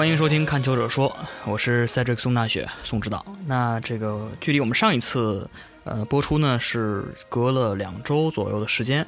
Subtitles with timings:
[0.00, 1.10] 欢迎收听《看球者说》，
[1.44, 3.22] 我是赛哲克宋大雪宋指导。
[3.44, 5.46] 那这个距离我们上一次
[5.84, 9.06] 呃播出呢是隔了两周左右的时间，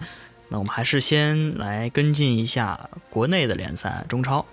[0.50, 4.45] 那我们还是先来跟进一下国内的联赛中超。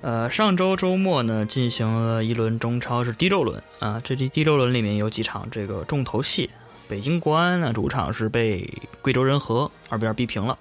[0.00, 6.48] 呃，上周周末呢进行了一轮中超是第六轮啊，这第第六轮里面有几场这个重头戏。
[6.88, 8.66] 北京国安呢主场是被
[9.02, 10.58] 贵州人和二比二逼平了，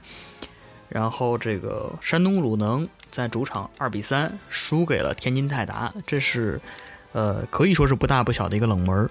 [0.92, 2.88] 然后这个山东鲁能。
[3.12, 6.58] 在主场二比三输给了天津泰达，这是，
[7.12, 9.10] 呃，可以说是不大不小的一个冷门。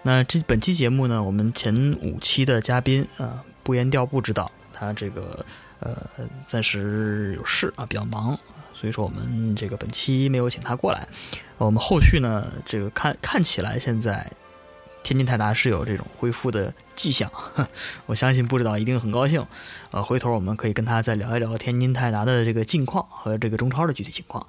[0.00, 5.44] 那这本期节目呢，我们前五期的嘉宾啊，不言调不知道他这个
[5.80, 5.94] 呃
[6.46, 8.38] 暂时有事啊，比较忙，
[8.72, 11.06] 所以说我们这个本期没有请他过来。
[11.58, 14.32] 我们后续呢，这个看看起来现在。
[15.02, 17.30] 天津泰达是有这种恢复的迹象，
[18.06, 19.44] 我相信不知道一定很高兴。
[19.90, 24.46] 呃，回头我们可以跟他再聊一聊天津泰达的这个近况和这个中超的具体情况。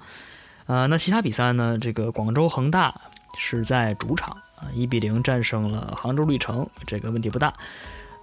[0.66, 1.76] 呃，那其他比赛呢？
[1.78, 2.94] 这个广州恒大
[3.36, 7.52] 是在主场啊，一比零战胜了杭州绿城，这个问题不大。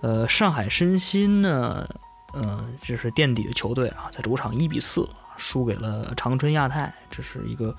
[0.02, 1.88] 呃，上海申鑫呢，
[2.34, 7.76] 呃，这是垫底的球队啊，在主场一比四输给了长春亚泰，这是一个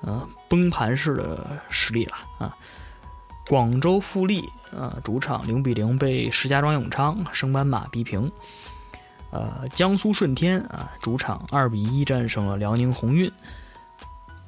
[0.00, 2.56] 呃崩盘式的实力了啊。
[3.48, 4.46] 广州富力
[4.76, 8.30] 啊，主场零比零被石家庄永昌升班马逼平。
[9.30, 13.30] 呃，江苏舜天啊，主场二比一战胜了辽宁宏运。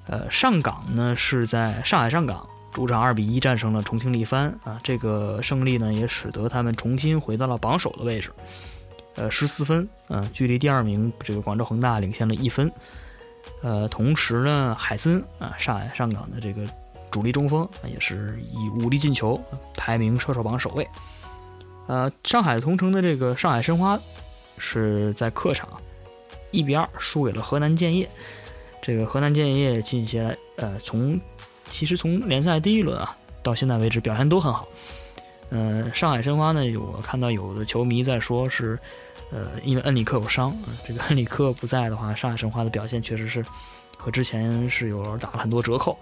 [0.07, 8.31] 呃，上港呢是在上海上港主场二比一战胜了重庆力帆啊，这个胜利呢也使得他们重新回到了榜首的位置，
[9.17, 12.71] 呃，十四分啊，距离第二名这个广州恒大领先了一分。
[13.63, 16.63] 呃，同时呢，海森啊，上海上港的这个。
[17.11, 19.43] 主力中锋也是以五粒进球
[19.77, 20.89] 排名射手榜首位。
[21.87, 23.99] 呃，上海同城的这个上海申花
[24.59, 25.69] 是在客场
[26.51, 28.09] 一比二输给了河南建业。
[28.81, 31.21] 这个河南建业近些呃从
[31.69, 34.67] 其实从联赛第一轮啊到现在为止表现都很好。
[35.51, 38.79] 嗯，上海申花呢，我看到有的球迷在说是
[39.33, 40.57] 呃因为恩里克有伤，
[40.87, 43.45] 这个恩里克不在的话，上海申花的表现确实是
[43.97, 45.99] 和之前是有打了很多折扣。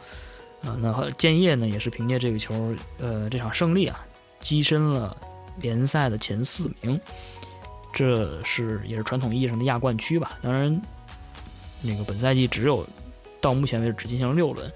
[0.62, 4.04] 啊，那建业呢也是凭借这个球，呃，这场胜利啊，
[4.42, 5.16] 跻身了
[5.60, 7.00] 联赛的前四名，
[7.92, 10.38] 这是也是传统意义上的亚冠区吧。
[10.42, 10.80] 当然，
[11.80, 12.86] 那个本赛季只有
[13.40, 14.72] 到目前为止只进行了六轮，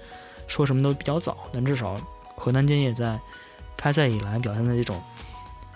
[0.47, 1.37] 说什么都比较早。
[1.51, 1.99] 但至少
[2.35, 3.19] 河南建业在
[3.75, 5.01] 开赛以来表现的这种，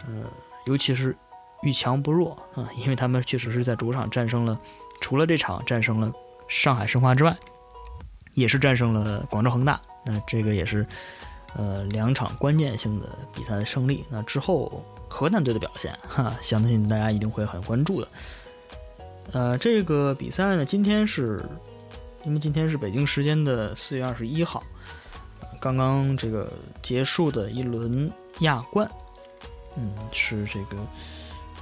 [0.07, 0.23] 呃，
[0.65, 1.13] 尤其是
[1.63, 4.57] 遇强不弱啊，因为他们确实是在主场战胜了，
[5.01, 6.09] 除了这场战胜了
[6.47, 7.35] 上海申花之外，
[8.35, 9.81] 也是战胜了广州恒大。
[10.07, 10.87] 那这个也是，
[11.55, 14.05] 呃，两场关键性的比赛的胜利。
[14.09, 18.07] 那之后河南队的表现，哈，相信大家一定会很关注的。
[19.33, 21.45] 呃，这个比赛呢，今天是
[22.23, 24.63] 因为今天是北京时间的四月二十一号，
[25.59, 26.51] 刚刚这个
[26.81, 28.89] 结束的一轮亚冠，
[29.75, 30.77] 嗯，是这个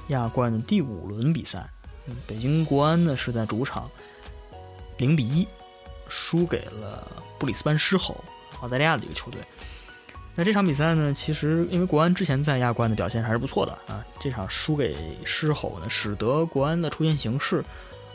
[0.08, 1.68] 亚冠的第五轮比赛。
[2.06, 3.90] 嗯，北京国安呢是在主场
[4.98, 5.48] 零比一
[6.08, 8.24] 输给了布里斯班狮吼。
[8.60, 9.40] 澳大利亚的一个球队，
[10.34, 17.64] 那这场比赛呢，其实因为国安之前在亚冠的表现还是不错的啊，这场输给狮吼呢，使得国安的出线形势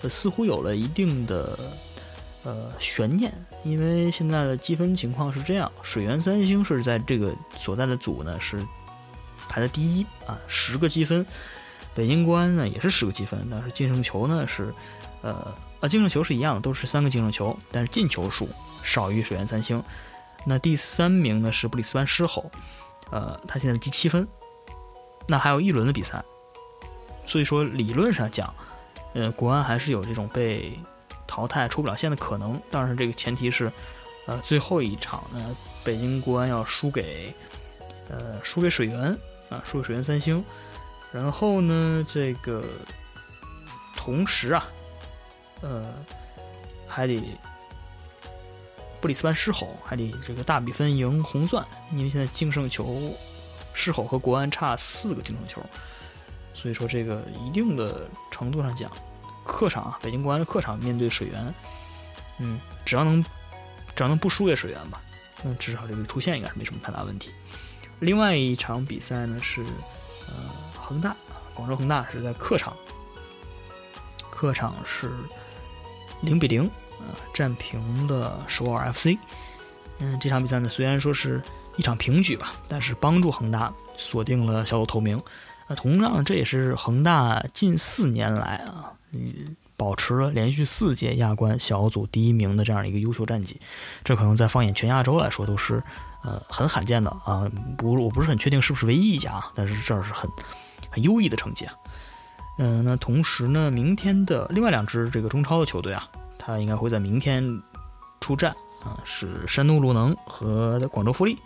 [0.02, 1.58] 呃似乎有了一定的
[2.44, 3.32] 呃悬念，
[3.64, 8.64] 因为现在的积分情况是这样，水源三星是在这个所在的组呢是
[9.48, 11.26] 排在第一啊，十个积分，
[11.94, 14.74] 北京国安呢也是十个积分，但是净胜球呢是
[15.22, 18.48] 呃呃净胜球是一样，都是三个净胜球，但是进球数
[18.84, 19.84] 少于水源三星。
[20.46, 22.50] 那第三名呢是布里斯班狮吼，
[23.12, 24.28] 呃，他现在积七分，
[25.28, 26.24] 那还有一轮的比赛，
[27.26, 28.54] 所以说理论上讲，
[29.14, 30.78] 呃，国安还是有这种被
[31.28, 32.60] 淘汰出不了线的可能。
[32.72, 33.72] 当然，这个前提是，
[34.26, 37.34] 呃，最后一场呢，北京国安要输给，
[38.10, 39.16] 呃，输给水源
[39.50, 40.44] 啊，输给水源三星，
[41.12, 42.64] 然后呢，这个
[43.96, 44.66] 同时啊，
[45.62, 45.94] 呃，
[46.88, 47.22] 还得。
[49.02, 53.12] 布里斯班狮吼还得这个大比分赢红钻，因为现在净胜球，
[53.74, 55.66] 狮吼和国安差四个净胜球，
[56.54, 58.92] 所以说这个一定的程度上讲，
[59.44, 61.54] 客场啊，北京国安的客场面对水源，
[62.38, 63.24] 嗯，只要能
[63.96, 65.02] 只要能不输给水源吧，
[65.42, 67.32] 那至少这个出线应该是没什么太大问题。
[68.00, 69.64] 另外一场比赛呢是
[70.28, 70.36] 呃
[70.80, 71.16] 恒大，
[71.56, 72.78] 广州恒大是在客场，
[74.30, 75.12] 客场是
[76.22, 76.70] 零比零。
[77.08, 79.18] 呃，战平的首尔 FC。
[80.00, 81.42] 嗯，这场比赛呢，虽然说是
[81.78, 85.22] 一场平局吧，但是帮助恒大锁定了小组头名。
[85.68, 93.60] 那同样，这也是恒大近四年来啊，嗯，保持了连续四届亚冠小组第一名的这样一个优秀战绩，
[94.04, 95.82] 这可能在放眼全亚洲来说都是
[96.24, 97.50] 呃很罕见的啊。
[97.78, 100.30] 不，我不是很确定是不是唯一一家啊，但是这是很
[100.90, 101.74] 很优异的成绩啊。
[102.58, 106.08] 嗯，那同时呢，明天的另外两支这个中超的球队啊，
[106.44, 107.62] 他应该会在明天
[108.20, 108.52] 出战
[108.84, 111.38] 啊，是山东鲁能和广州富力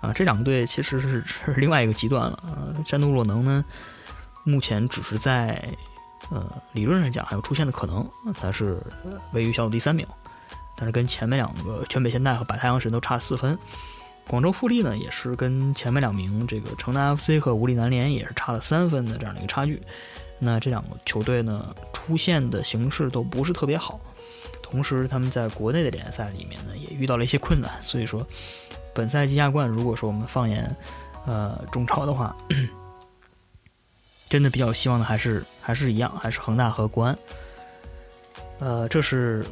[0.00, 0.12] 啊。
[0.12, 2.74] 这两个队其实是是另外一个极端了啊。
[2.84, 3.64] 山东鲁能呢，
[4.42, 5.62] 目前只是在
[6.30, 8.04] 呃理论上讲还有出现的可能，
[8.34, 8.82] 它是
[9.32, 10.04] 位于小组第三名，
[10.76, 13.56] 但是跟前面两个全北现代和百太阳神都差了四分。
[14.26, 19.80] 广州富力呢，也是跟前面两名这个城南 FC 和无力南联也是差了三分的这样的一个差距。
[20.38, 23.98] 那这两个球队呢，出现的形势都不是特别好，
[24.70, 27.70] 同时他们在国内的联赛里面呢，也遇到了一些困难。
[27.80, 28.26] 所以说，
[28.92, 30.74] 本赛季亚冠，如果说我们放眼
[31.24, 32.36] 呃中超的话，
[34.28, 37.18] 真的比较希望的还是还是一样，还是恒大和国安。
[38.58, 39.46] 呃，这是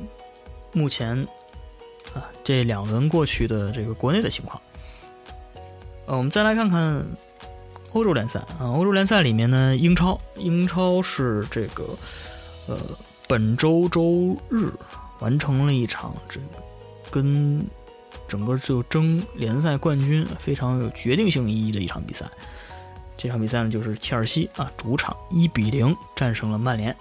[0.73, 1.17] 目前
[2.13, 4.61] 啊这两轮过去的这个国内的情况。
[6.07, 7.07] 呃，我们再来看看
[7.93, 8.69] 欧洲联赛啊。
[8.75, 11.85] 欧洲联赛里面呢，英超，英超是这个
[12.67, 12.79] 呃
[13.27, 14.71] 本周周日
[15.21, 16.41] 完成了一场这
[17.11, 17.65] 跟
[18.29, 22.27] 整个就争联赛冠军非常有决定性意义的一场比赛。
[23.17, 26.95] 这场比赛呢，就是切尔西啊主场一比零战胜了曼联。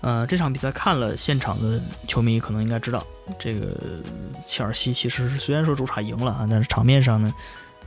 [0.00, 3.04] 呃，这场比赛看了现场的球迷可能应该知道，
[3.38, 4.02] 这个
[4.46, 7.34] 切尔西其实虽然说主场赢了啊，但是场面上呢。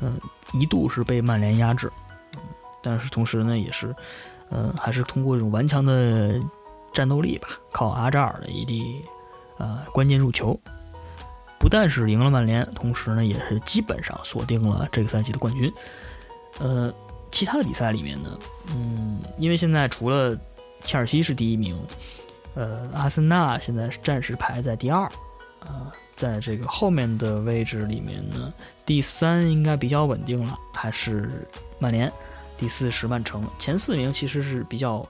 [0.02, 0.18] 嗯，
[0.54, 1.92] 一度是被曼联压制，
[2.82, 3.94] 但是同时呢，也是，
[4.50, 6.40] 呃，还是通过这种顽强的
[6.94, 9.04] 战斗力吧，靠阿扎尔的一粒
[9.60, 10.60] 呃关键入球，
[11.60, 15.72] 不但是赢了曼联，同时呢，也是基本上锁定了这个赛季的冠军。
[16.58, 16.92] 呃，
[17.32, 18.40] 其他的比赛里面呢，
[18.74, 20.36] 嗯，因为现在除了
[20.84, 21.80] 切尔西是第一名，
[22.56, 25.04] 呃，阿森纳现在是暂时排在第二，
[25.60, 25.94] 啊。
[26.16, 28.54] 在这个后面的位置里面呢，
[28.86, 31.48] 第三应该比较稳定了，还是
[31.80, 32.12] 曼联，
[32.58, 35.08] 第四是曼城，前四名其实是比较，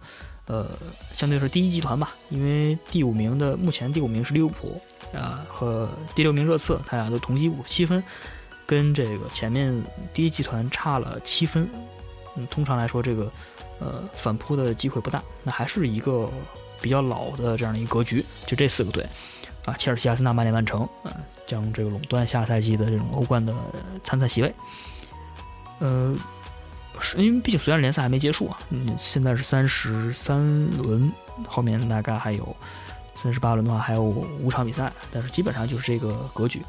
[0.49, 0.67] 呃，
[1.13, 4.81] 相对是第一集团吧，因为第五名的目前第五名是利物浦
[5.13, 8.03] 啊，和第六名热刺，他俩都同积五七分，
[8.65, 9.71] 跟这个前面
[10.11, 11.69] 第一集团差了七分，
[12.35, 13.31] 嗯，通常来说这个
[13.79, 16.27] 呃反扑的机会不大，那还是一个
[16.81, 19.05] 比较老的这样的一个格局，就这四个队。
[19.65, 21.13] 啊，切尔西、阿森纳、曼联、曼城，啊，
[21.45, 23.53] 将这个垄断下赛季的这种欧冠的
[24.03, 24.51] 参赛席位。
[25.79, 26.15] 呃，
[26.99, 30.39] 是因为毕竟虽然联赛还没结束啊，嗯，现在是三十三
[30.77, 31.11] 轮，
[31.47, 32.55] 后面大概还有
[33.15, 36.63] 三十八轮的话还有五场比赛，但是基本上就是这个格局。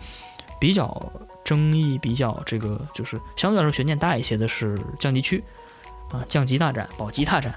[0.58, 1.12] 比较
[1.42, 5.42] 争议、比较这个就是相对来说悬念大一些的是降级区，
[6.12, 7.54] 啊，降级大战、保级大战，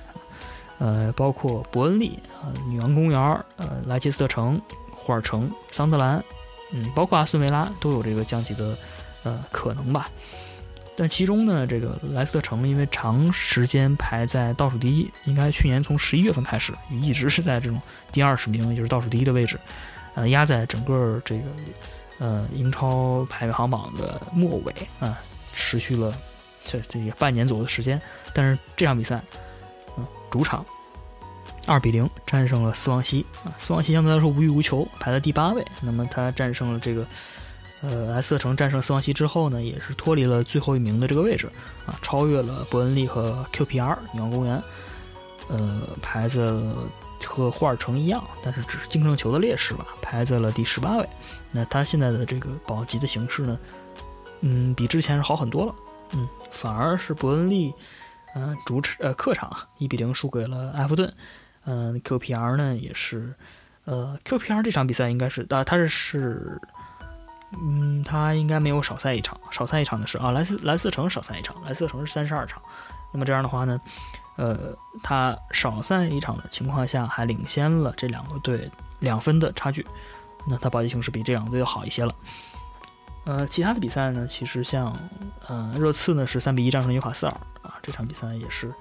[0.80, 3.20] 呃，包括伯恩利、啊，女王公园、
[3.58, 4.62] 呃，莱切斯特城。
[5.06, 6.24] 霍尔城、桑德兰，
[6.72, 8.74] 嗯，包括阿斯维拉都有这个降级的
[9.24, 10.10] 呃可能吧。
[10.96, 17.82] 但其中呢，这个莱斯特城因为长时间排在倒数第一，应该去年从十一月份开始一直是在这种
[18.12, 19.60] 第二十名，也就是倒数第一的位置，
[20.16, 21.44] 呃，压在整个这个
[22.20, 25.20] 呃英超排行榜的末尾啊，
[25.56, 26.14] 持续了
[26.64, 28.00] 这这半年左右的时间。
[28.34, 29.22] 但是这场比赛，
[29.98, 30.66] 嗯，主场。
[31.66, 33.48] 二比零战胜了斯旺西啊！
[33.58, 35.66] 斯旺西相对来说无欲无求，排在第八位。
[35.82, 37.08] 那么他战胜了这个，
[37.84, 41.48] 呃，莱斯特城战胜斯旺西之后呢，也是脱离了最后一名的这个位置
[41.86, 44.64] 啊，超越了伯恩利和 QPR 女王公园，
[45.50, 46.40] 呃，排在
[47.26, 51.06] 和霍尔城一样，但是只是净胜球的劣势吧，排在了第十八位。
[51.52, 53.60] 那他现在的这个保级的形式呢，
[54.40, 55.76] 嗯，比之前是好很多了。
[56.14, 57.74] 嗯，反而是伯恩利，
[58.36, 61.14] 嗯，主场呃客场一比零输给了埃弗顿。
[61.66, 63.34] 嗯，QPR 呢也是，
[63.86, 66.60] 呃，QPR 这场比赛应该是，啊，他是是，
[67.62, 72.62] 嗯，他应该没有少赛一场，少赛一场的是啊，莱斯莱斯城少赛一场，莱斯城是三十二场，
[73.12, 73.80] 那么这样的话呢，
[74.36, 78.70] 呃，他少赛一场的情况下还领先了这两个队
[79.00, 79.86] 两分的差距，
[80.46, 82.16] 那他保级形势比这两个队要好一些了。
[83.26, 84.98] 呃，其他的比赛呢，其实像，
[85.48, 88.74] 呃，热刺呢是三比一战胜纽卡斯尔啊，这场比赛也是。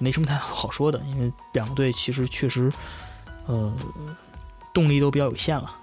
[0.00, 2.72] 没什么太好说的，因为两个队其实确实，
[3.46, 3.74] 呃，
[4.72, 5.74] 动力都比较有限了。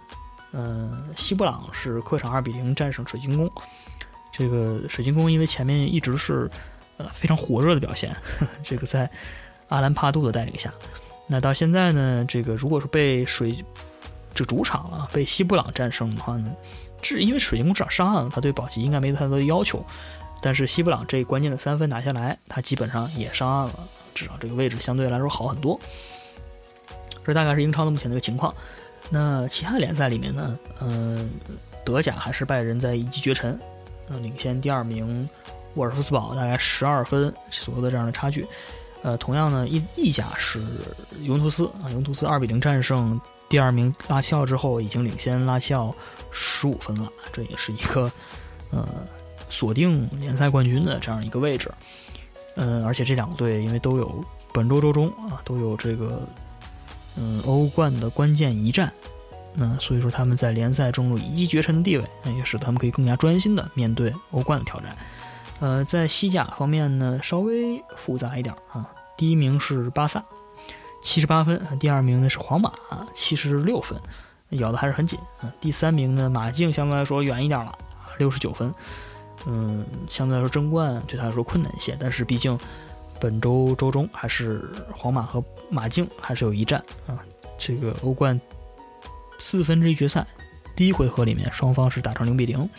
[0.56, 3.52] 呃，西布朗是客场二比零战胜水晶宫，
[4.32, 6.50] 这个水晶宫因为前面一直是
[6.96, 8.16] 呃非常火热的表现，
[8.64, 9.10] 这个在
[9.68, 10.74] 阿兰帕杜的带领下，
[11.28, 13.62] 那到现在呢，这个如果是被水
[14.34, 16.50] 这主场啊被西布朗战胜的话呢，
[17.02, 19.86] 这因为水晶宫至少上岸了，他对保级应该没太多的要求，
[20.42, 23.80] 但是西布朗这关键的三分拿下来，他基本上也上岸了。
[24.14, 25.78] 至少这个位置相对来说好很多。
[27.26, 28.56] 这大概是英超的目前的一个情况。
[29.10, 31.24] 那其他联赛里面呢，呃，
[31.86, 33.60] 德甲还是拜仁在一骑绝尘，
[34.10, 35.30] 呃，领先第二名
[35.76, 38.46] 沃尔夫斯堡大概十二分左右的这样的差距。
[39.04, 40.60] 呃，同样呢，意意甲是
[41.22, 45.94] 尤文图斯啊，尤文图斯二比零战胜第二名拉齐奥之后，已经领先拉齐奥
[46.32, 48.12] 十五分了，这也是一个
[48.72, 48.88] 呃
[49.48, 51.72] 锁定联赛冠军的这样一个位置。
[52.56, 56.28] 嗯，而且这两个队因为都有本周周中啊，都有这个
[57.18, 58.92] 嗯欧冠的关键一战，
[59.54, 64.96] 那所以说他们在联赛中有一骑绝尘的地位，那也使得他们可以更加专心的面对欧冠的挑战。
[65.62, 68.90] 呃，在西甲方面呢，稍微复杂一点啊。
[69.18, 70.22] 第一名是巴萨，
[71.02, 72.74] 七十八分；第二名呢是皇马，
[73.14, 73.98] 七十六分，
[74.50, 75.18] 咬的还是很紧。
[75.40, 77.74] 啊，第三名呢马竞相对来说远一点了，
[78.18, 78.74] 六十九分。
[79.48, 82.60] 嗯，相对来说争冠对他来说困难一些，但是毕竟
[83.20, 87.18] 本周周中还是皇马和马竞还是有一战啊。
[87.58, 88.40] 这个欧冠
[89.40, 90.26] 四分之一决赛
[90.76, 92.70] 第一回合里面双方是打成零比零，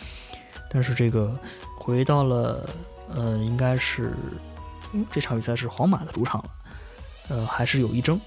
[0.69, 1.37] 但是这个
[1.77, 2.69] 回到了
[3.13, 4.13] 呃应该是。
[5.11, 6.49] 这场比赛是皇马的主场了，
[7.27, 8.19] 呃，还是有一争。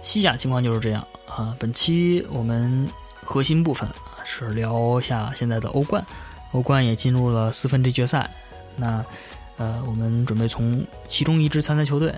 [0.00, 1.54] 西甲情况就是这样啊。
[1.58, 2.88] 本期我们
[3.24, 3.86] 核心部分
[4.24, 6.06] 是聊一下现在的欧冠，
[6.52, 8.30] 欧冠也进入了四分之一决赛。
[8.76, 9.04] 那
[9.56, 12.14] 呃，我们准备从其中一支参赛球队，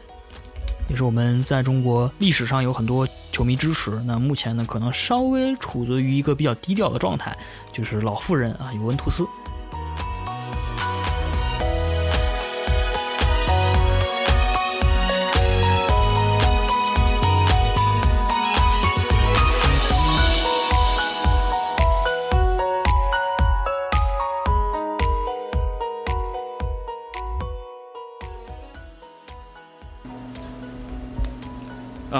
[0.88, 3.90] 也是我们在中国历史上有很多球迷支持。
[4.06, 7.36] 那目前呢，可能稍微处于一个比较低调的状态，
[7.72, 9.26] 就是老妇人啊，尤文图斯。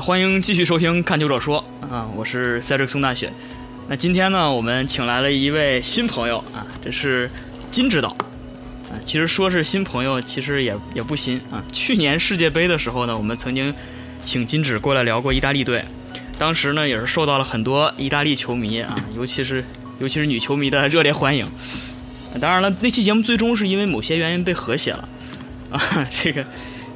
[0.04, 3.32] 欢迎继续收听《看球者说》啊，我是赛瑞克松大雪。
[3.88, 7.30] 那今天呢，我们请来了一位新朋友啊，这是
[7.70, 8.92] 金指导啊。
[9.06, 11.64] 其实说是新朋友，其实也也不新啊。
[11.72, 13.72] 去年世界杯的时候呢，我们曾经
[14.26, 15.82] 请金指过来聊过意大利队，
[16.38, 19.64] 当时呢也是受到了很多意大利球迷啊，尤其是
[20.00, 21.48] 尤其是女球迷的热烈欢迎。
[22.38, 25.08] 当然了，那期节目最终是因为某些原因被和谐了
[25.70, 26.44] 啊，这个。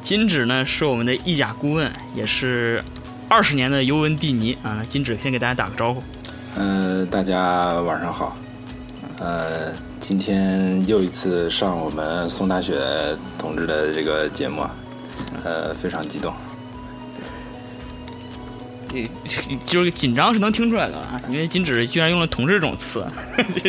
[0.01, 2.83] 金指呢是我们的意甲顾问，也是
[3.29, 4.83] 二十年的尤文蒂尼啊。
[4.89, 6.03] 金指先给大家打个招呼。
[6.57, 8.37] 嗯，大家晚上好。
[9.21, 12.75] 呃，今天又一次上我们宋大雪
[13.39, 14.67] 同志的这个节目，
[15.45, 16.33] 呃，非常激动。
[19.67, 23.07] 就是紧张是能听出来的啊，因为金指居然用了“同志”这种词。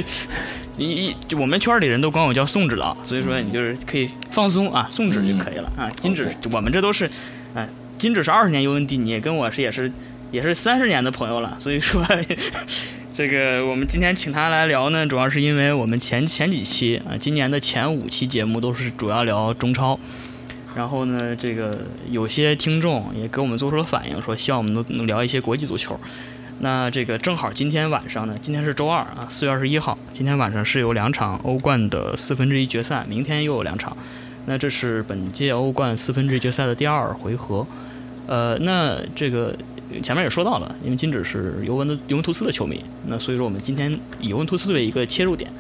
[0.77, 5.91] 你就我们圈里人都管我叫宋指导，所以说你就是可以放松啊，宋指就可以了啊。
[5.99, 7.11] 金指，我们这都是，
[7.53, 7.67] 哎，
[7.99, 9.91] 金指是二十年尤文蒂尼，跟我是也是
[10.31, 11.53] 也是三十年的朋友了。
[11.59, 12.01] 所以说，
[13.13, 19.99] 这个我们今天请他来聊呢，主要是因为我们前前几期啊，今年的前五期节目都是主要聊中超，
[20.73, 21.77] 然后呢，这个
[22.09, 25.99] 有些听众也给我们做出了反应，说希望我们能能聊一些国际足球。
[26.61, 33.97] 那这个正好今天晚上呢，今天是周二啊，四月二十一号，今天晚上是有两场欧冠的四分之一决赛，明天又有两场。
[34.45, 37.67] 那这是本届欧冠四分之一决赛的第二回合。
[38.29, 39.57] 呃，那这个
[40.03, 45.51] 前面也说到了，因为金指是尤文的尤文图斯的球迷，那所以说我们今天以尤文图斯为一个切入点，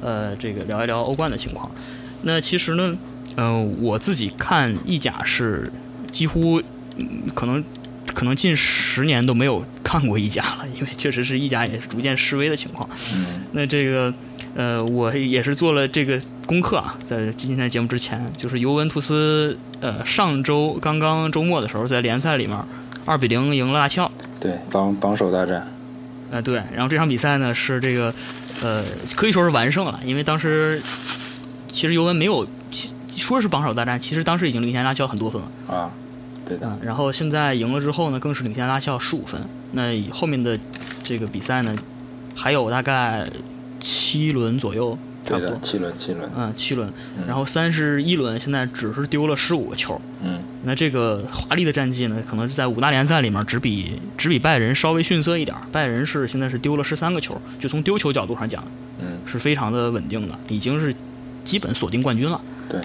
[0.00, 1.70] 呃，这个聊一聊欧冠的情况。
[2.22, 2.98] 那其实呢，
[3.36, 5.70] 呃，我自己看意甲是
[6.10, 6.60] 几乎
[7.34, 7.64] 可能。
[8.14, 12.88] 可能近十年都没有看过意甲了，因为确实是意甲也是逐渐式微的情况。
[13.52, 14.12] 那这个，
[14.56, 22.58] 呃，我也是做了这个功课啊，在今天的节目之前，就是尤文图斯，呃，上周刚刚周末的时候，在联赛里面
[23.04, 24.10] 二比零赢了拉齐奥。
[24.40, 25.68] 对，榜榜首大战。
[26.30, 28.14] 呃，对，然后这场比赛呢是这个，
[28.62, 28.82] 呃，
[29.14, 30.82] 可以说是完胜了，因为当时
[31.70, 32.46] 其实尤文没有
[33.14, 35.50] 说是榜首大战，其实当时已经领先拉齐奥很多分了。
[35.76, 35.90] 啊。
[36.48, 39.38] 嗯，然后现在赢了之后呢，更是领先拉齐奥十五分。
[39.72, 40.58] 那后面的
[41.04, 41.76] 这个比赛呢，
[42.34, 43.28] 还有大概
[43.80, 44.96] 七轮左右，
[45.28, 46.30] 差不多七轮七轮。
[46.36, 46.92] 嗯，七轮。
[47.26, 50.00] 然后三十一轮现在只是丢了十五个球。
[50.22, 50.40] 嗯。
[50.64, 55.56] 那这个华丽的战绩呢，可能是在五大联赛里面只比只比拜仁稍微逊色一点。
[55.70, 58.62] 拜仁是现在是丢了十三个球，就从丢球角度上讲，
[59.00, 60.94] 嗯，是非常的稳定的，已经是
[61.44, 62.40] 基本锁定冠军了。
[62.68, 62.80] 对。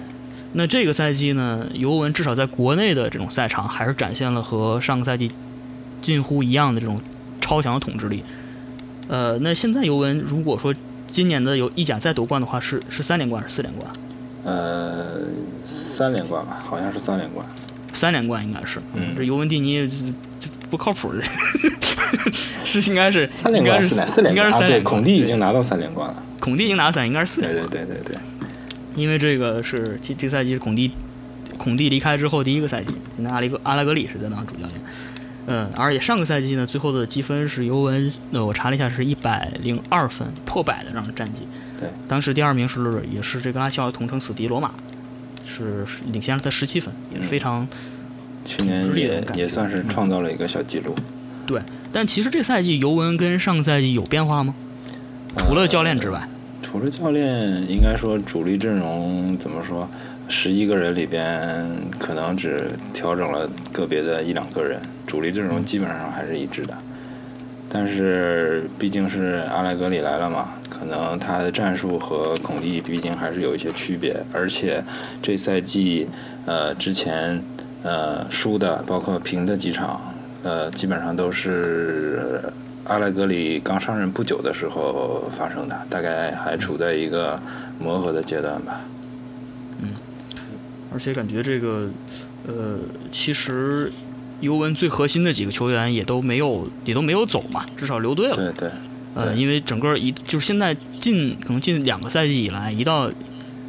[0.52, 5.28] 那这个赛季呢，尤文至少在国内的这种赛场，还是展现了和上个赛季
[6.00, 7.00] 近乎一样的这种
[7.40, 8.22] 超强的统治力。
[9.08, 10.72] 呃，那现在尤文如果说
[11.14, 13.92] 今年的有意甲再夺冠的话，是是三连冠还，是四连冠？
[14.42, 15.20] 呃，
[15.64, 17.46] 三连冠吧，好像是三连冠。
[17.92, 18.80] 三连冠应该是。
[18.94, 19.14] 嗯。
[19.16, 19.88] 这尤文蒂尼
[20.68, 21.14] 不靠谱，
[22.66, 24.58] 是应该是三连冠，是四连冠啊！
[24.66, 27.64] 对，孔蒂已经拿到三连冠了，孔蒂已经拿到三，应该是四连冠。
[27.70, 28.18] 对对对对对，
[28.96, 30.90] 因为这个是这这赛季是孔蒂
[31.56, 34.72] 孔蒂离开之后第一个赛季，那阿里格阿拉格里是在当主教练。
[35.46, 41.46] 嗯，而且上个赛季呢，最后的积分是尤文，呃，我查了一下，是一百零二分，破百的这样的战绩。
[41.78, 44.72] 对，当时第二名是也是这个拉齐奥同城死敌罗马，
[45.46, 47.66] 是领先了他十七分，也是非常。
[48.44, 50.94] 去年也也算是创造了一个小记录。
[51.46, 51.60] 对，
[51.92, 54.54] 但其实这赛季尤文跟上个赛季有变化吗？
[55.36, 56.28] 除了教练之外？
[56.62, 59.88] 除了教练，应该说主力阵容怎么说？
[60.28, 61.66] 十一个人里边，
[61.98, 64.80] 可能只调整了个别的一两个人，
[65.14, 66.76] 主力阵容基本上还是一致的。
[67.68, 74.16] 但是毕竟是阿莱格里来了嘛，可能他的战术和孔蒂毕竟还是有一些区别。
[74.32, 74.82] 而且
[75.22, 76.08] 这赛季，
[76.46, 77.40] 呃，之前
[77.84, 80.00] 呃输的，包括平的几场，
[80.42, 82.42] 呃，基本上都是
[82.84, 87.40] 阿莱格里刚上任不久的时候发生的，大概还处在一个
[87.78, 88.80] 磨合的阶段吧。
[89.80, 89.90] 嗯
[90.92, 91.88] 而且感觉这个，
[92.46, 92.78] 呃，
[93.10, 93.90] 其实
[94.40, 98.36] 尤文最核心的几个球员也都没有，也都没有走嘛，至少留队了。
[98.36, 98.70] 对对。
[99.14, 103.10] 呃，因为整个一就是现在近可能近两个赛季以来，一到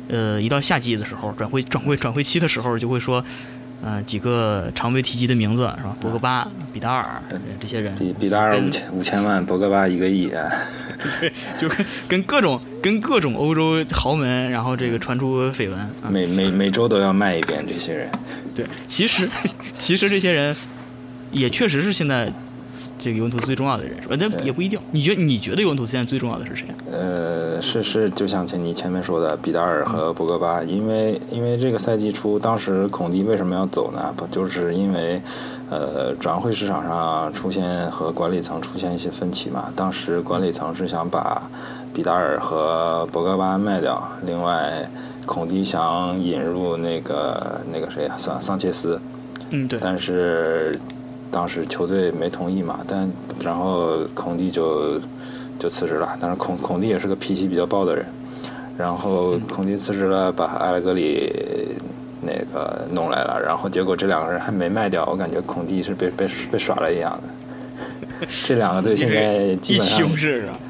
[0.09, 3.23] 呃一到夏季的时候，转会转会转会期的时候，就会说。
[3.83, 5.95] 嗯，几个常被提及的名字是吧？
[5.99, 7.21] 博格巴、比达尔
[7.59, 7.95] 这些人。
[7.95, 10.31] 比比达尔五千五千万，博格巴一个亿。
[11.19, 15.89] 对，就跟跟各种跟各种欧洲豪门，然后这个传出绯闻。
[16.09, 18.09] 每每每周都要卖一遍这些人。
[18.55, 19.29] 对，其实
[19.77, 20.55] 其实这些人
[21.31, 22.31] 也确实是现在。
[23.05, 24.15] 这个尤文图斯最重要的人是吧？
[24.19, 24.79] 那也不一定。
[24.89, 26.65] 你觉得你觉得尤文图斯现在最重要的是谁？
[26.91, 34.11] 呃，是是，就像前你前面说的，比达尔和博格巴，因为因为这个赛季初，当时孔蒂为什么要走呢？
[34.17, 35.21] 不就是因为
[35.69, 39.71] 呃转会市场上出现和管理层出现一些分歧嘛？
[39.75, 41.43] 当时管理层是想把
[41.93, 44.89] 比达尔和博格巴卖掉，另外
[45.27, 48.99] 孔蒂想引入那个那个谁啊，桑桑切斯。
[49.51, 49.77] 嗯，对。
[49.79, 50.79] 但是。
[51.35, 53.11] 当时球队没同意嘛，但
[53.43, 54.97] 然后孔蒂就
[55.59, 56.17] 就辞职了。
[56.21, 58.05] 但是孔孔蒂也是个脾气比较暴的人，
[58.77, 61.29] 然后孔蒂辞职了，把埃莱格里
[62.21, 68.25] 那个弄来了，然后结果这两个人还没卖掉，我感觉孔蒂是被被被耍了一样的。
[68.47, 69.99] 这两个队现在基本上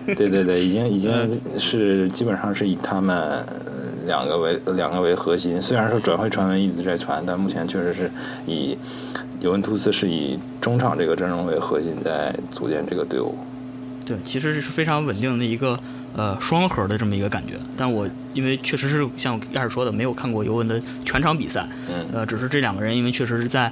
[0.07, 1.13] 对对对，已经已经
[1.59, 3.45] 是基本上是以他们
[4.05, 5.61] 两个为两个为核心。
[5.61, 8.11] 虽然说转会传闻一直在传，但目前确实是
[8.45, 8.77] 以。
[9.41, 13.37] 尤文图斯是以中场这个阵容为核心在组建这个队伍，
[14.03, 15.77] 对，其实是非常稳定的一个
[16.15, 17.53] 呃双核的这么一个感觉。
[17.77, 23.71] 但我因为确实是像开始说的，没有看过尤文的全场比赛，嗯，呃，只是这两个人因为确实是在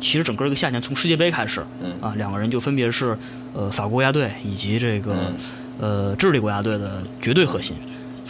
[0.00, 3.16] 其实整个一个夏天从世界杯开始，嗯啊，两个人就分别是
[3.54, 5.32] 呃法国国家队以及这个
[5.80, 7.74] 呃智利国家队的绝对核心，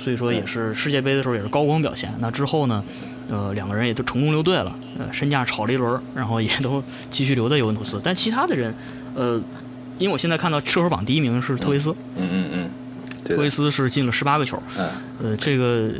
[0.09, 2.13] 所以说也是世界杯的时候也是高光表现。
[2.21, 2.83] 那之后呢？
[3.31, 8.01] 呃，两个人也都成功留队了，呃，身价炒了一轮，然后也都继续留在尤文图斯。
[8.03, 8.75] 但其他的人，
[9.15, 9.39] 呃，
[9.99, 12.71] 因为我现在看到射手榜第一名是特维斯，嗯嗯嗯，
[13.23, 14.89] 特维斯是进了十八个球，嗯，
[15.23, 15.93] 呃，这个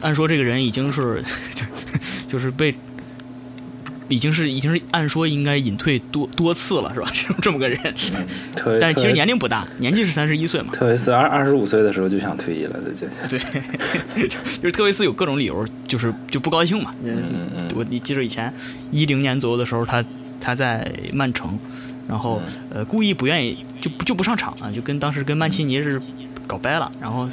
[0.00, 1.20] 按说这个人已经是
[1.56, 1.64] 就
[2.28, 2.72] 就是被。
[4.10, 7.10] 已经是已经是按说应该隐退多多次了，是吧？
[7.14, 7.78] 这 这么个人，
[8.80, 10.72] 但其实年龄不大，年纪是三十一岁嘛。
[10.72, 12.78] 特维斯二二十五岁的时候就想退役了，
[13.28, 13.38] 对
[14.18, 16.92] 对， 就是特维斯有各种理由，就是就不高兴嘛。
[17.02, 17.22] 嗯
[17.56, 17.70] 嗯。
[17.74, 18.52] 我你记得以前
[18.90, 20.04] 一零年左右的时候，他
[20.40, 21.56] 他在曼城，
[22.08, 26.02] 然后呃故意不愿意就就不上场啊，就跟当时跟曼奇尼是
[26.48, 27.28] 搞掰了，然后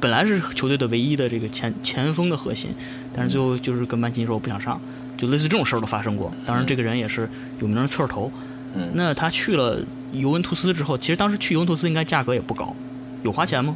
[0.00, 2.70] 本来是球队的唯一的这个前前锋的核心，
[3.14, 4.80] 但是最后就是跟曼奇尼说我不想上。
[5.16, 7.28] 就类似这种事儿都发生过，当然这个人也是
[7.60, 8.30] 有名的刺儿头。
[8.74, 9.78] 嗯，那他去了
[10.12, 12.74] 尤文图斯之后，其实当时去尤文图斯应该价格也不高，
[13.22, 13.74] 有花钱吗？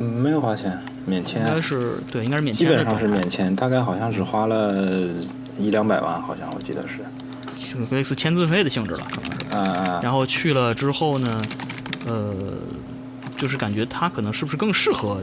[0.00, 1.40] 嗯，没有花钱，免签。
[1.40, 2.66] 应该是对，应该是免签。
[2.66, 5.08] 基本上是免签，大概好像只花了
[5.56, 6.98] 一两百万，好像我记得是。
[7.72, 9.56] 就类似签字费的性质了，可能是。
[9.56, 10.00] 啊啊。
[10.02, 11.40] 然后去了之后呢，
[12.06, 12.34] 呃，
[13.36, 15.22] 就是感觉他可能是不是更适合，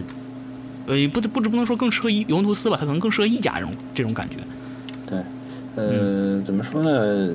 [0.87, 4.35] 呃，不不不能说更适合尤文图斯吧，他可能更适合意甲这种这种感觉。
[5.75, 7.29] 对，呃，怎么说呢？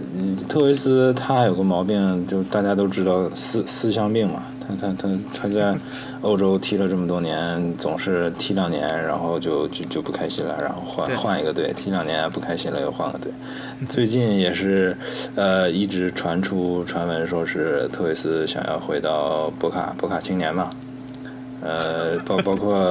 [0.49, 4.43] 特维斯他有个毛病，就大家都知道思思乡病嘛。
[4.67, 5.77] 他他他他在
[6.21, 13.33] 欧洲踢了这么多年，总是踢两年，然后就就就不开心了，然后换换一个队，踢两年不开心了又换个队。
[13.89, 14.97] 最近也是，
[15.35, 20.71] 呃，一直传出传闻说是特维斯想要回到博卡博卡青年嘛。
[21.63, 22.91] 呃，包包括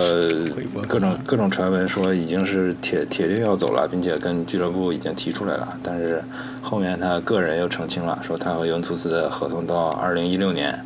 [0.88, 5.78] 各种各种传闻说已经是铁铁定要走了，并且跟俱乐部已经提出来了。
[5.82, 6.24] 但是
[6.62, 10.80] 后面他个人又澄清了，说他和尤文图斯的合同到二零一六年。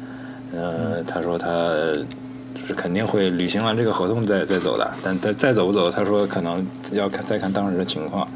[0.56, 1.50] 呃，他说他
[2.65, 8.28] 是肯定会履行完这个合同再再走的，但再再走不走，他说可能要看再看当时的情况。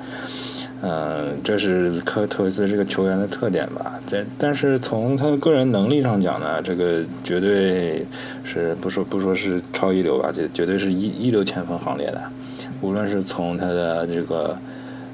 [0.79, 3.99] 嗯，这是科特维斯这个球员的特点吧？
[4.09, 8.05] 但但是从他个人能力上讲呢，这个绝对
[8.43, 12.21] 是不说不说是超一流吧，这绝对是一一流前锋行列的。
[12.81, 14.55] 无论是从他的这个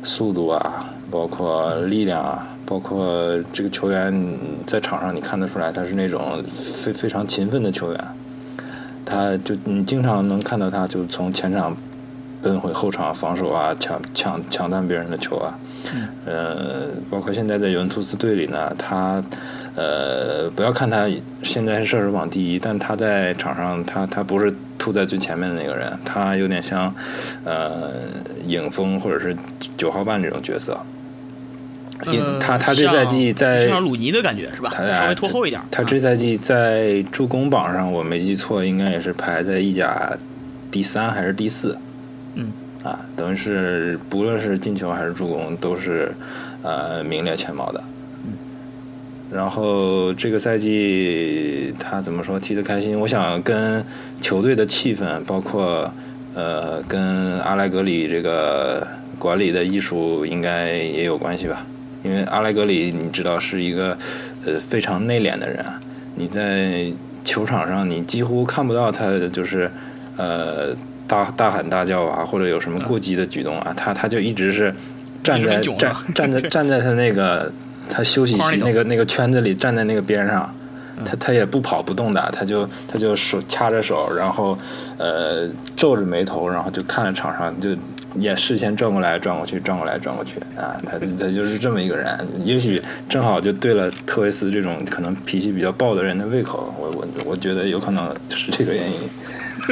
[0.03, 7.99] 速度啊，包括力量啊，包括这个球员在场上你看得出来，他是那种非非常勤奋的球员。
[9.05, 11.73] 他就你经常能看到他，就从前场。
[12.43, 15.57] 奔回后场防守啊，抢抢抢断别人的球啊，
[16.25, 19.23] 呃，包括现在在尤文图斯队里呢，他
[19.75, 21.09] 呃，不要看他
[21.41, 26.93] 现在是射手榜第一，但他在场上他他不是突在最前面的那个人，他有点像
[27.45, 27.91] 呃
[28.45, 29.35] 影锋或者是
[29.77, 30.77] 九号半这种角色。
[32.41, 34.69] 他他这赛季在像鲁尼的感觉是吧？
[34.73, 35.61] 他稍微拖后一点。
[35.71, 40.11] 他这赛季在助攻榜上，我没记错，应该也是排在意甲
[40.69, 41.77] 第三还是第四。
[42.35, 42.51] 嗯
[42.83, 46.11] 啊，等于是不论是进球还是助攻，都是
[46.61, 47.81] 呃名列前茅的。
[48.25, 48.33] 嗯，
[49.31, 52.99] 然后这个赛季他怎么说踢得开心？
[52.99, 53.81] 我想跟
[54.19, 55.89] 球队的气氛，包括
[56.33, 58.85] 呃跟阿莱格里这个
[59.17, 61.65] 管理的艺术应该也有关系吧。
[62.03, 63.97] 因为阿莱格里你知道是一个
[64.45, 65.65] 呃非常内敛的人，
[66.15, 66.91] 你在
[67.23, 69.71] 球场上你几乎看不到他就是
[70.17, 70.75] 呃。
[71.07, 74.73] 大大喊大叫啊，或者有什么过激的举动啊，他他就一直是
[75.23, 77.51] 站在站站在站在他那个
[77.89, 80.53] 他休息席那个那个圈子里，站在那个边上，
[81.05, 84.57] 他他也不跑不动的，他就他就手掐着手，然后
[84.97, 87.75] 呃皱着眉头，然后就看着场上，就
[88.15, 98.99] 也视线转过来转过去，转过来转过去啊，他他就是这么一个人，也许正好就对了特维斯这种可能脾气比较暴的人的胃口，我我我觉得有可能是这个原因。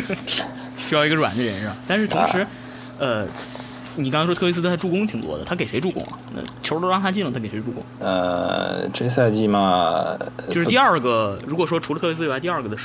[0.91, 1.73] 需要一个软的人是吧？
[1.87, 2.45] 但是同时，
[2.99, 3.25] 呃，
[3.95, 6.19] 你刚刚说特维斯他助攻挺多的，他给谁助攻啊？
[6.35, 7.81] 那球都让他进了，他给谁助攻？
[7.99, 10.17] 呃，这赛季嘛，
[10.49, 11.39] 就是第二个。
[11.47, 12.75] 如果说除了特维斯以外，第二个的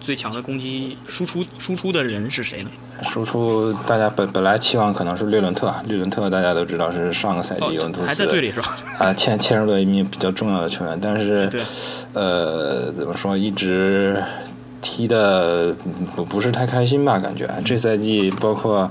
[0.00, 2.70] 最强的攻击输出输出的人是谁呢？
[3.02, 8.78] 输出大家本本来期望可能是略伦特，略伦特大家都知道是上个赛季尤文图斯还在队里是吧？
[8.98, 11.50] 啊，切切入了一名比较重要的球员，但是
[12.14, 14.24] 呃，怎么说一直。
[14.82, 15.74] 踢的
[16.14, 17.18] 不不是太开心吧？
[17.18, 18.90] 感觉这赛季包括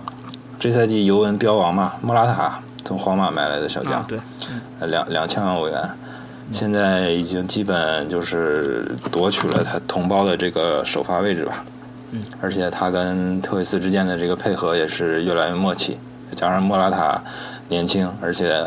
[0.57, 4.17] 这赛季尤文标王嘛，莫拉塔从皇马买来的小将，对，
[4.87, 5.89] 两两千万欧元，
[6.53, 11.63] 现在已经基本就是夺取了他同胞的这个首发位置吧。
[12.11, 15.97] 嗯，而且他跟特维斯之间的这个配合也是越来越默契，
[16.35, 17.21] 加上莫拉塔
[17.67, 18.65] 年轻，而且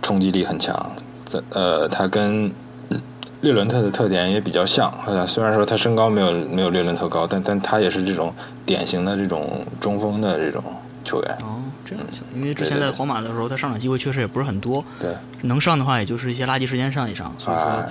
[0.00, 0.92] 冲击力很强，
[1.26, 2.50] 在呃，他跟。
[3.40, 4.92] 略伦特的特点也比较像，
[5.26, 8.34] 虽然说他身高没有没有列伦特高，但但他也是这种
[8.66, 10.62] 典型的这种中锋的这种
[11.04, 11.32] 球员。
[11.42, 14.84] 哦，这样行，因为之前在皇马的时候，他上场机会确实也不是很多。
[14.98, 15.10] 对，
[15.42, 17.32] 能上的话，也就是一些垃圾时间上一上。
[17.38, 17.84] 所以说，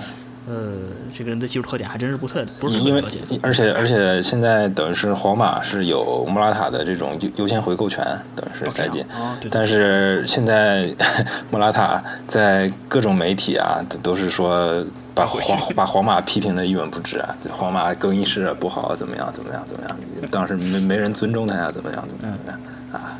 [0.48, 0.72] 呃，
[1.16, 3.20] 这个人的技术特点还真是不特不是特别了解。
[3.42, 8.04] 而且而且现在等于是皇马是有莫拉塔的这种优优先回购权，
[8.36, 9.00] 等于是赛季。
[9.18, 9.50] 哦，对。
[9.50, 10.86] 但是现在
[11.50, 14.84] 莫拉塔在各种媒体啊，都是说。
[15.18, 17.34] 把皇把皇马批评的一文不值啊！
[17.50, 19.32] 皇马更衣室不好，怎么样？
[19.32, 19.64] 怎么样？
[19.66, 19.96] 怎么样？
[20.30, 21.72] 当时没没人尊重他呀？
[21.72, 22.04] 怎么样？
[22.06, 22.60] 怎么样？
[22.92, 23.18] 啊！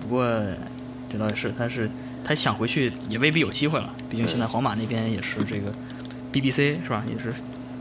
[0.00, 0.24] 不过
[1.10, 1.90] 这倒也是，他是
[2.24, 3.90] 他想回去也未必有机会了。
[4.08, 5.72] 毕竟现在皇马那边也是这个
[6.32, 7.02] BBC 是吧？
[7.08, 7.34] 也是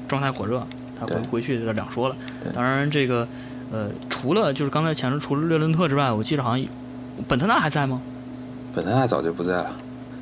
[0.07, 0.65] 状态火热，
[0.99, 2.15] 他回不回去这两说了。
[2.53, 3.27] 当然，这个
[3.71, 6.67] 呃，除了就是刚才前面除了略伦特之外，我记得好像
[7.27, 8.01] 本特纳还在吗？
[8.73, 9.71] 本特纳早就不在了。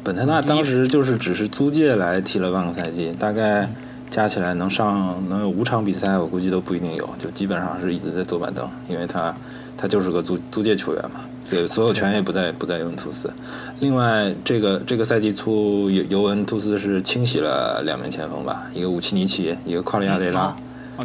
[0.04, 3.70] 本特纳当时就是只是租借来踢了半个赛季，大概
[4.10, 9.34] 加起来能上能有五场比赛，我估计都不一定有，就基本上是一直在坐板凳，因为他
[9.78, 13.32] 他就是个租租借球员嘛，对，所有权也不在不在尤文图斯。
[13.80, 20.56] 另外，这个这个赛季初尤尤文图斯是清洗了两名前锋吧，一个武奇尼奇，一个夸利亚雷拉，啊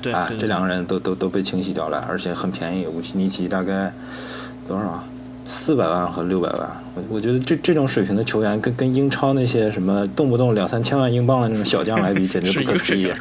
[0.03, 3.93] 对，啊这两个人都都都被清洗掉了，而且很便宜，武奇尼奇大概
[4.67, 5.05] 多少？
[5.51, 13.17] 四百万和六百万，我我觉得这这种水平的球员跟跟英超那些什么动不动两三千万英镑的那种小将来比，简直不可思议啊！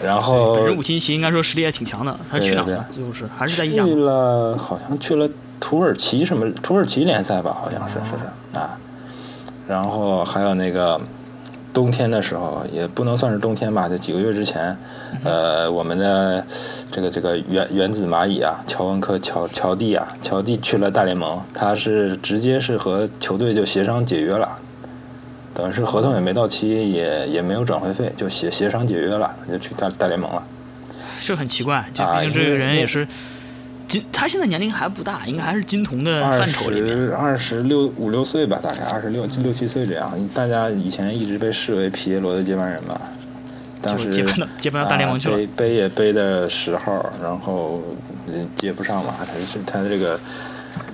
[0.00, 2.86] 然后本身武奇奇应该说实力也挺强的，他去哪了？
[2.96, 7.56] 就是还是在意甲去了，好像去了土耳其什么土耳其联赛吧？
[7.60, 8.78] 好像是是是啊。
[9.66, 11.00] 然后还有那个
[11.74, 14.74] 冬天的时候，也不能算是冬天吧，就几个月之前，
[15.24, 16.46] 呃，我们的
[16.90, 24.48] 这个这个原原子蚂蚁啊，乔文科乔乔蒂啊，乔蒂去了大联盟，他是直接是和球队就协商解约了，
[25.52, 30.42] 等于是合同也没到期，也也没有转会费，就协协商解约了，就去大大联盟了。
[31.20, 33.06] 这很奇怪，毕竟这个人也是
[33.86, 36.96] 金，他现在年龄还不大，应该还是金童的二范畴里面。
[36.96, 40.12] 十二十六五六岁吧，大概二十六六七岁这样。
[40.34, 43.00] 大家以前一直被视为皮耶罗的接班人吧，
[43.82, 47.82] 当时就接班到接班到大联盟去了啊背背也背的十号，然后
[48.28, 50.18] 嗯接不上嘛，他是他这个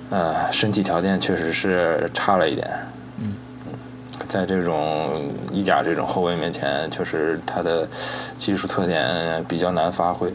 [0.09, 2.69] 呃身体条件确实是差了一点。
[3.19, 3.33] 嗯
[4.27, 7.85] 在这种意甲这种后卫面前，确实他的
[8.37, 10.31] 技术特点比较难发挥。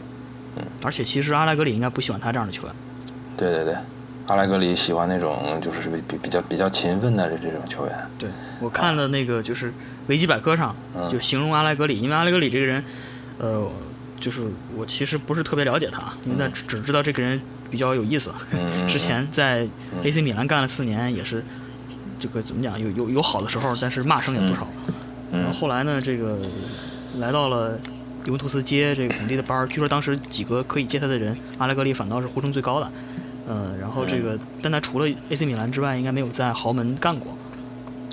[0.83, 2.73] 而且其实阿莱格里应该不喜欢他这样的球员。
[3.35, 3.75] 对对对，
[4.27, 7.95] 阿莱格里喜欢那种就是比比比较比较勤奋的这这种球员。
[8.17, 9.71] 对我看了那个就是
[10.07, 12.83] 维基百科上嗯就形容阿莱格里，因为阿莱格里这个人，
[13.37, 13.69] 呃，
[14.19, 14.41] 就是
[14.75, 17.39] 我其实不是特别了解他，因为他只只知道这个人
[17.69, 18.33] 比较有意思。
[18.51, 21.43] 嗯， 之前在嗯 AC 米兰干了四年，也是
[22.19, 24.67] 这个怎么讲，有有有好的时候，但是骂声也不少。
[25.31, 26.39] 然后嗯后来呢，这个
[27.19, 27.77] 来到了
[28.27, 32.91] 尤文图斯接这个孔蒂的班儿，据说当时几个可以接他的人，阿莱格里反倒是呼声最高的。
[33.47, 37.37] 呃，然后这个，但他除了 AC 米兰之外，应该没有在豪门干过。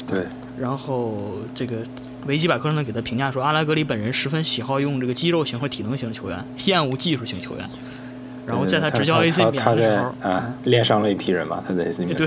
[0.07, 0.25] 对，
[0.57, 1.79] 然后这个
[2.27, 7.69] 维基百科上呢给他评价说，阿莱格里本人十分喜好用这个肌肉型和体能型球员，厌恶技术型球员。
[8.47, 12.17] 然后在他执教 AC 米兰的时候，嗯啊练伤了一批人吧，他在 AC 米兰。
[12.17, 12.27] 对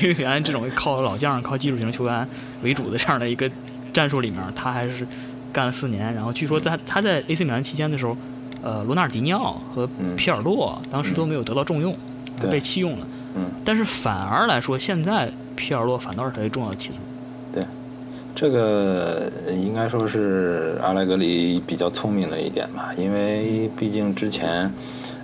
[0.00, 2.26] ，AC 米兰这种靠老将、靠技术型球员
[2.64, 3.48] 为主的这样的一个
[3.92, 5.06] 战术里面，他还是
[5.52, 6.12] 干了四年。
[6.14, 8.16] 然后据说在他在 AC 米兰期间的时候，
[8.62, 11.94] 呃，罗纳尔迪尼奥和嗯皮尔洛当时都没有得到重用，
[12.40, 13.06] 对被弃用了。
[13.34, 16.96] 嗯，但是反而来说，现在皮尔洛反倒是特别重要的棋子。
[17.52, 17.64] 对
[18.34, 24.72] 这个应该说是阿莱格里比较聪明的一点吧，因为毕竟之前，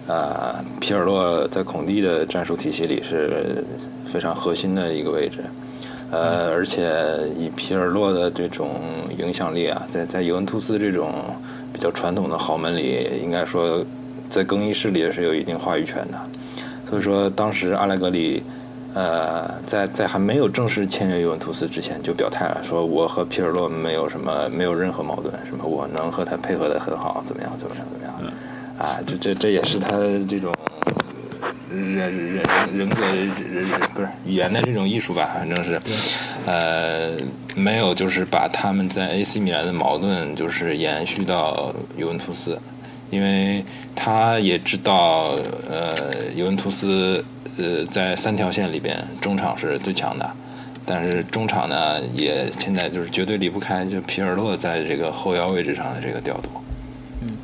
[0.06, 3.64] 呃，皮尔洛在孔蒂的战术体系里是
[4.12, 5.38] 非常核心的一个位置，
[6.10, 6.90] 呃，而且
[7.36, 8.80] 以皮尔洛的这种
[9.18, 11.12] 影响力啊，在在尤文图斯这种
[11.72, 13.84] 比较传统的豪门里，应该说
[14.28, 16.18] 在更衣室里也是有一定话语权的，
[16.88, 18.42] 所以说当时阿莱格里。
[18.94, 28.32] 呃，在在还没有正式签约尤文图斯之前就表态了，说我和皮尔洛没有什么没有任何矛盾，什么我能和他配合的很好，怎么样怎么样怎么样，
[28.78, 29.90] 啊，这这这也是他
[30.26, 30.52] 这种
[31.70, 32.16] 人人
[32.74, 35.80] 人格人人不是语言的这种艺术吧，反正是，
[36.46, 37.16] 呃，
[37.54, 42.58] 没有就是把他们在 AC 米兰的矛盾就是延续到尤文图斯，
[43.10, 45.36] 因为他也知道，
[45.68, 47.24] 呃，尤文图斯
[47.58, 50.30] 呃在三条线里边中场是最强的，
[50.86, 56.48] 但是中场呢也现在就是绝对离不开就皮尔洛在这个后腰位置上的这个调度。
[57.20, 57.36] 嗯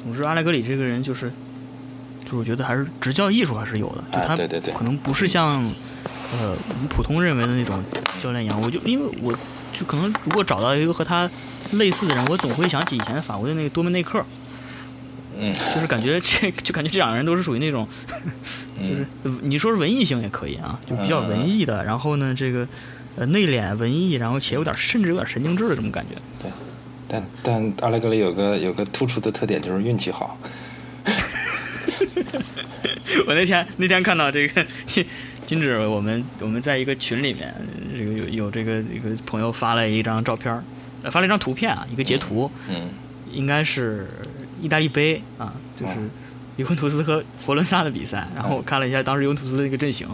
[0.00, 1.30] 总之，阿莱格里这个人就是，
[2.28, 4.36] 就是我觉得还是执教艺术还是有的，就啊他
[4.76, 5.64] 可能不是像
[6.30, 7.82] 呃我们普通认为的那种
[8.20, 9.32] 教练一样，我就因为我
[9.72, 11.30] 就可能如果找到一个和他
[11.72, 14.22] 类似的人，我总会想起以前法国的那个多梅内克，
[15.38, 17.88] 嗯，就是感觉这 就感觉这两个人都是属于那种，
[18.78, 18.84] 就
[19.30, 22.68] 是你说是文艺型也可以啊，就比较文艺的，然后呢这个
[23.16, 26.14] 呃内敛文艺，然后且有点甚至有点神经质的这种感觉。
[26.42, 26.50] 对
[27.08, 30.36] 但但阿莱格里有个有个突出的特点就是运气好。
[33.26, 35.04] 我那天那天看到这个 金
[35.46, 37.54] 金指，我们我们在一个群里面，
[37.96, 40.62] 这个有有这个一个朋友发了一张照片儿，
[41.02, 42.90] 呃发了一张图片啊，一个截图，嗯
[43.32, 44.08] 应该是
[44.60, 45.94] 意大利杯啊，就是
[46.56, 48.26] 尤文图斯和佛伦萨的比赛。
[48.34, 50.06] 然后我看了一下当时尤文图斯的那个阵型，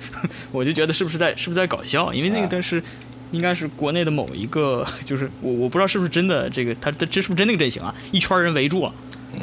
[0.52, 2.12] 我就觉得是不是在是不是在搞笑？
[2.12, 2.82] 因为那个啊但是。
[3.30, 7.94] 应该是国内的某一个，就是我我不知道是不是真的，这个他他这是不是真那个阵型啊？
[8.10, 8.94] 一圈人围住了，
[9.34, 9.40] 嗯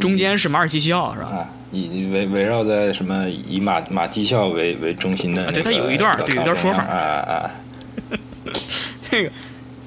[0.00, 1.28] 中间是马尔基西奥是吧？
[1.28, 7.50] 啊，以围围绕在什么以马马绩效为为中心的那个啊对他有一段对有一段说法啊啊。
[9.10, 9.30] 那个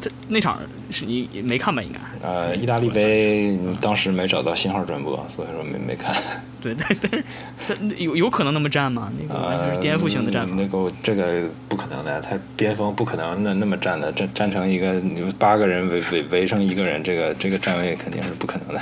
[0.07, 1.81] 他那场是你没看吧？
[1.81, 6.15] 应该呃，意大利杯当时没找到信号转播，所以说没没看。
[6.59, 7.23] 对，但但是
[7.67, 9.11] 他有有可能那么站吗？
[9.19, 10.55] 那个完全呃，是颠覆性的战法。
[10.55, 14.99] 那个这个不可能的，他边锋不可能那那么站的，站站成一个
[15.37, 18.81] 八个人围围围成一个人，这个这个站位肯定是不可能的，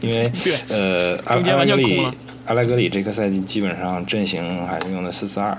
[0.00, 2.06] 因为 对呃，阿阿莱格里
[2.46, 5.56] 阿莱格里这个赛季基本上阵型还是用的四四二，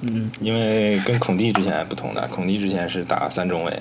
[0.00, 3.72] 嗯，因为跟孔蒂之前不同的，孔蒂之前是打三中卫，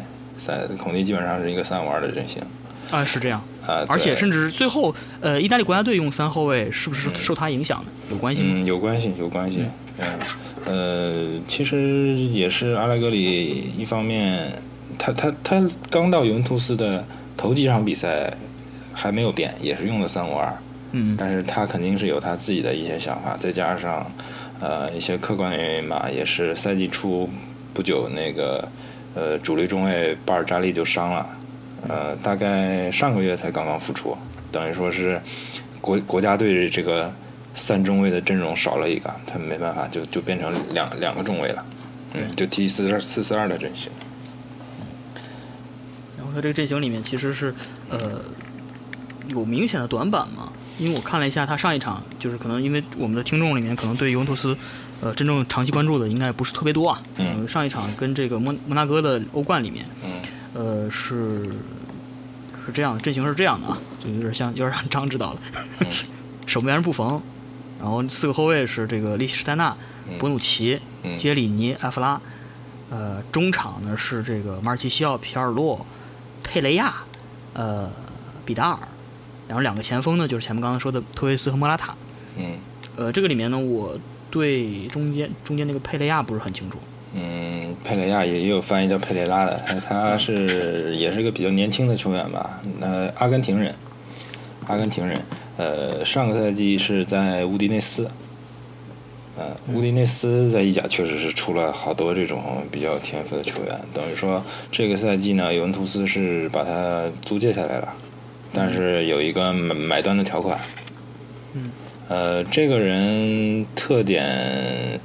[0.43, 2.41] 三孔蒂基本上是一个三五二的阵型
[2.89, 7.91] 啊是这样，啊，而且甚至最后呃，意大利国家队用三后卫是不是受他影响的？
[8.09, 8.49] 有关系吗？
[8.53, 9.59] 嗯，有关系，有关系。
[9.99, 10.07] 嗯，
[10.65, 14.51] 呃，其实也是阿莱格里一方面，
[14.97, 17.05] 他他他刚到尤文图斯的
[17.37, 18.33] 头几场比赛
[18.91, 20.51] 还没有变，也是用的三五二，
[20.91, 24.05] 嗯但是他肯定是有他自己的一些想法，再加上
[24.59, 27.29] 呃一些客观原因吧，也是赛季初
[27.73, 28.67] 不久那个
[29.13, 31.29] 呃主力中卫巴尔扎利就伤了，
[31.87, 34.17] 呃大概上个月才刚刚复出，
[34.51, 35.21] 等于说是
[35.79, 37.13] 国国家队这个
[37.53, 41.65] 三中卫的阵容少了一个，他没办法就就变成两两个中卫了，
[42.13, 43.91] 嗯，就踢四四四四二的阵型，
[46.17, 47.53] 然后他这个阵型里面其实是
[47.89, 48.21] 呃
[49.29, 54.57] 有明显的短板嘛，因为我看了一下他上一场，就是可能因为我们的听众里面可能对尤文图斯
[55.01, 57.01] 呃真正长期关注的应该不是特别多啊。
[57.17, 60.11] 嗯呃上一场跟这个摩摩纳哥的欧冠里面，嗯
[60.53, 61.51] 呃是
[62.65, 65.41] 是这样，阵型是这样的啊，就有点像有点让张指导了。
[65.79, 65.87] 嗯
[66.47, 67.21] 守门员是布冯，
[67.79, 69.75] 然后四个后卫是这个利希施泰纳、
[70.09, 72.19] 嗯博努奇、嗯杰里尼、埃弗拉，
[72.89, 75.85] 呃，中场呢是这个马尔奇西奥、皮尔洛、
[76.43, 76.95] 佩雷亚，
[77.53, 77.89] 呃，
[78.43, 78.79] 比达尔，
[79.47, 81.95] 然后两个前锋呢就是前面刚刚说的托维斯和莫拉塔。
[82.37, 82.57] 嗯
[82.97, 83.97] 呃，这个里面呢，我
[84.31, 86.77] 对中间中间那个佩雷亚不是很清楚。
[87.13, 93.75] 嗯，佩雷亚也也有翻译叫佩雷拉的，他他是也是个比较年轻的球员吧，那阿根廷人，
[94.65, 95.21] 阿根廷人，
[95.57, 98.09] 呃，上个赛季是在乌迪内斯，
[99.37, 104.41] 呃，乌迪内斯在意甲确实是出了好多这种比较有天赋的球员，等于说
[104.71, 107.93] 这个赛季呢，尤文图斯是把他租借下来了，
[108.53, 110.57] 但是有一个买买断的条款，
[111.55, 111.69] 嗯，
[112.11, 114.99] 呃，这个人特点，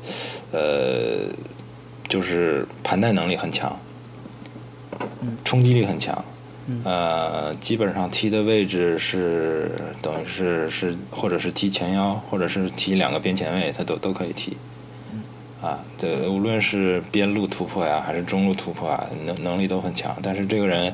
[0.50, 1.30] 呃，
[2.08, 3.78] 就是盘带能力很强，
[5.20, 6.24] 嗯冲击力很强，
[6.66, 9.70] 嗯呃，基本上踢的位置是
[10.02, 14.56] 等于是是或者是踢前腰，或者是踢两个边前卫，他都都可以踢。
[15.62, 20.14] 啊，对，无论是边路突破呀，还是中路突破啊，能能力都很强。
[20.20, 20.92] 但是这个人，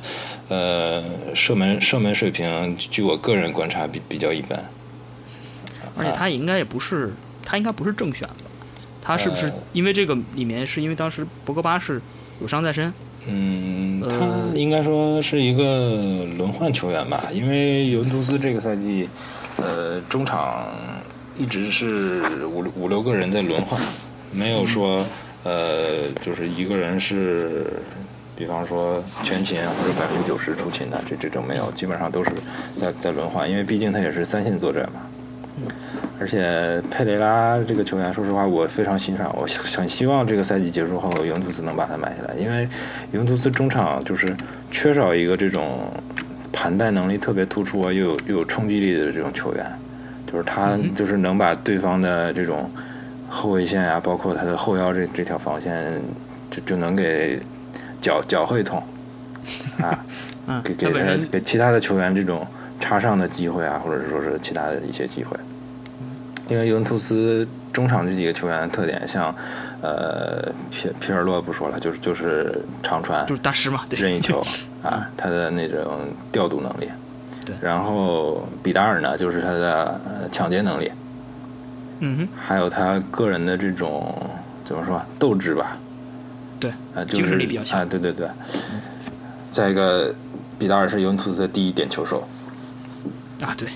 [0.49, 1.03] 呃，
[1.35, 4.63] 射门射门水平，据我个人观察比比较一般。
[5.97, 7.13] 而且他应该也不是，
[7.45, 8.35] 他应该不是正选吧？
[9.05, 12.01] 他是不是呃因为这个里面是因为当时博格巴是
[12.41, 12.93] 有伤在身？
[13.27, 19.09] 嗯，呃他应该说是一个轮换球员吧，因为尤文图斯这个赛季，
[19.57, 20.67] 呃，中场
[21.39, 23.81] 一直是五五六个人在轮换，
[24.31, 25.05] 没有说
[25.45, 27.67] 呃，就是一个人是，
[28.37, 32.31] 比方说全勤或者百分之九十出勤的，这这种没有，基本上都是
[32.77, 35.01] 在在轮换，因为毕竟他也是三线作战嘛。
[36.21, 42.69] 而且佩雷拉这个球员，说实话我非常欣赏，我很希望这个赛季结束后，尤文图斯能把他买下来，因为
[43.11, 44.37] 尤文图斯中场就是
[44.71, 45.91] 缺少一个这种
[46.53, 49.67] 盘带能力特别突出啊，又有又有冲击力的这种球员，
[50.31, 52.71] 就是他就是能把对方的这种
[53.29, 56.01] 后卫线啊，包括他的后腰这这条防线，
[56.51, 57.41] 就就能给
[58.01, 58.81] 搅搅和一通
[59.83, 60.05] 啊，
[60.47, 62.47] 嗯，给给他给其他的球员这种
[62.79, 65.37] 插上的机会啊，或者说是其他的一些机会。
[66.53, 69.35] 因为尤文图斯中场这几个球员的特点，像
[69.81, 74.45] 呃皮皮尔洛不说了，就是就是长传就、是大师嘛，对，任意球
[74.85, 76.87] 啊，他的那种调度能力。
[77.47, 80.93] 对然后比达尔呢，就是他的呃抢劫能力，
[82.01, 84.15] 嗯哼，还有他个人的这种
[84.63, 85.79] 怎么说斗志吧。
[86.61, 88.29] 对，啊，就是力比较强啊，对对对。
[89.51, 90.15] 再一个，
[90.59, 92.29] 比达尔是尤文图斯的第一点球手
[93.41, 93.69] 啊，对，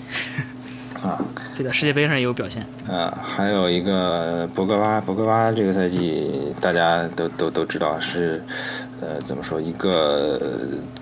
[1.07, 1.25] 啊。
[1.57, 2.67] 这在世界杯上也有表现。
[2.89, 8.43] 呃，还有一个博格巴，博格巴这个赛季大家都都都知道是，
[9.01, 10.41] 呃，怎么说一个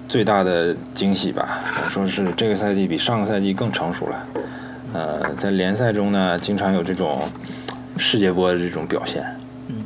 [0.08, 1.60] 最大的惊喜吧？
[1.88, 4.26] 说是这个赛季比上个赛季更成熟了。
[4.92, 7.22] 呃，在联赛中呢，经常有这种
[7.96, 9.24] 世界波的这种表现，
[9.66, 9.84] 嗯，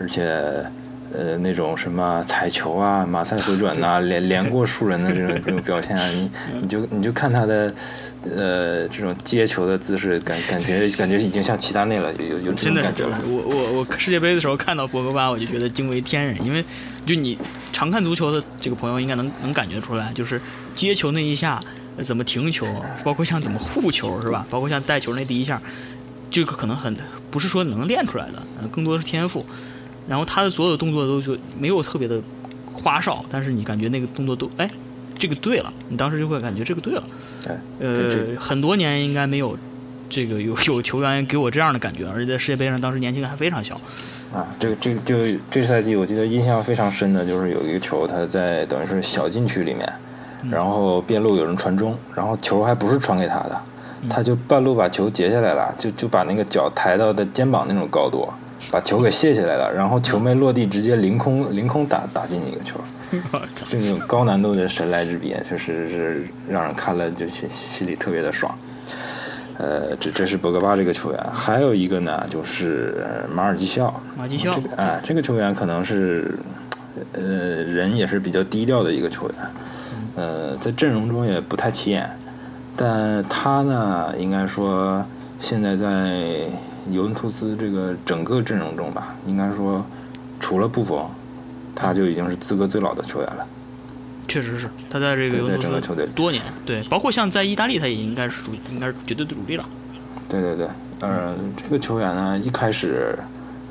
[0.00, 0.64] 而且
[1.12, 6.30] 呃那种什么踩球啊、马赛回转呐、连连过数人的这种这种表现啊， 你
[6.62, 7.72] 你就你就看他的
[8.24, 13.20] 呃这种接球的姿势，感感觉感觉已经像齐达内了，有有有这真的是种感觉了。
[13.26, 16.64] 我我我世界杯的时候看到博格巴，我就觉得惊为天人，因为
[17.04, 17.36] 就你
[17.72, 20.40] 常看足球的这个朋友应该能能感觉出来，就是
[20.74, 21.60] 接球那一下
[21.96, 22.66] 呃怎么停球，
[23.02, 24.46] 包括像怎么护球是吧？
[24.48, 25.60] 包括像带球那第一下，
[26.30, 26.96] 这个可能很
[27.30, 29.44] 不是说能练出来的，呃更多的是天赋。
[30.08, 32.20] 然后他的所有动作都就没有特别的
[32.72, 34.68] 花哨，但是你感觉那个动作都哎，
[35.18, 37.02] 这个对了，你当时就会感觉这个对了。
[37.44, 39.56] 对，呃，很多年应该没有
[40.08, 43.80] 这个有有球员给我这样的感觉，而且在世界杯上当时年轻还非常小。
[44.32, 45.16] 啊，这个这个就
[45.50, 49.92] 这赛季我记得印象非常深的就是有一个球，他在等于是小禁区里面，
[50.48, 53.60] 然后边路有人传中，然后球还不是传给他的，
[54.08, 58.28] 他就半路把球截下来了，就就把那个脚抬到的肩膀那种高度，
[58.70, 62.78] 把球给卸下来了，然后球没落地，直接凌空凌空打打进一个球，
[63.68, 68.54] 这种高难度的神来之笔，确实是让人看了就心心里特别的爽。
[69.56, 73.92] 呃，这这是博格巴这个球员，还有一个呢，就是马尔基肖。
[74.16, 76.34] 马尔基肖，这个哎，这个球员可能是
[77.12, 79.36] 呃人也是比较低调的一个球员，
[80.16, 82.08] 呃，在阵容中也不太起眼，
[82.74, 85.04] 但他呢，应该说
[85.38, 86.46] 现在在
[86.90, 89.84] 尤文图斯这个整个阵容中吧，应该说
[90.38, 91.06] 除了布冯，
[91.74, 93.46] 他就已经是资格最老的球员了。
[94.28, 99.64] 确实是，他在这个在整个球队多年，对，包括像在意大利，他也应该是主，应该是绝对的主力了。
[100.28, 100.68] 对对对，
[101.00, 103.18] 呃，这个球员呢，一开始，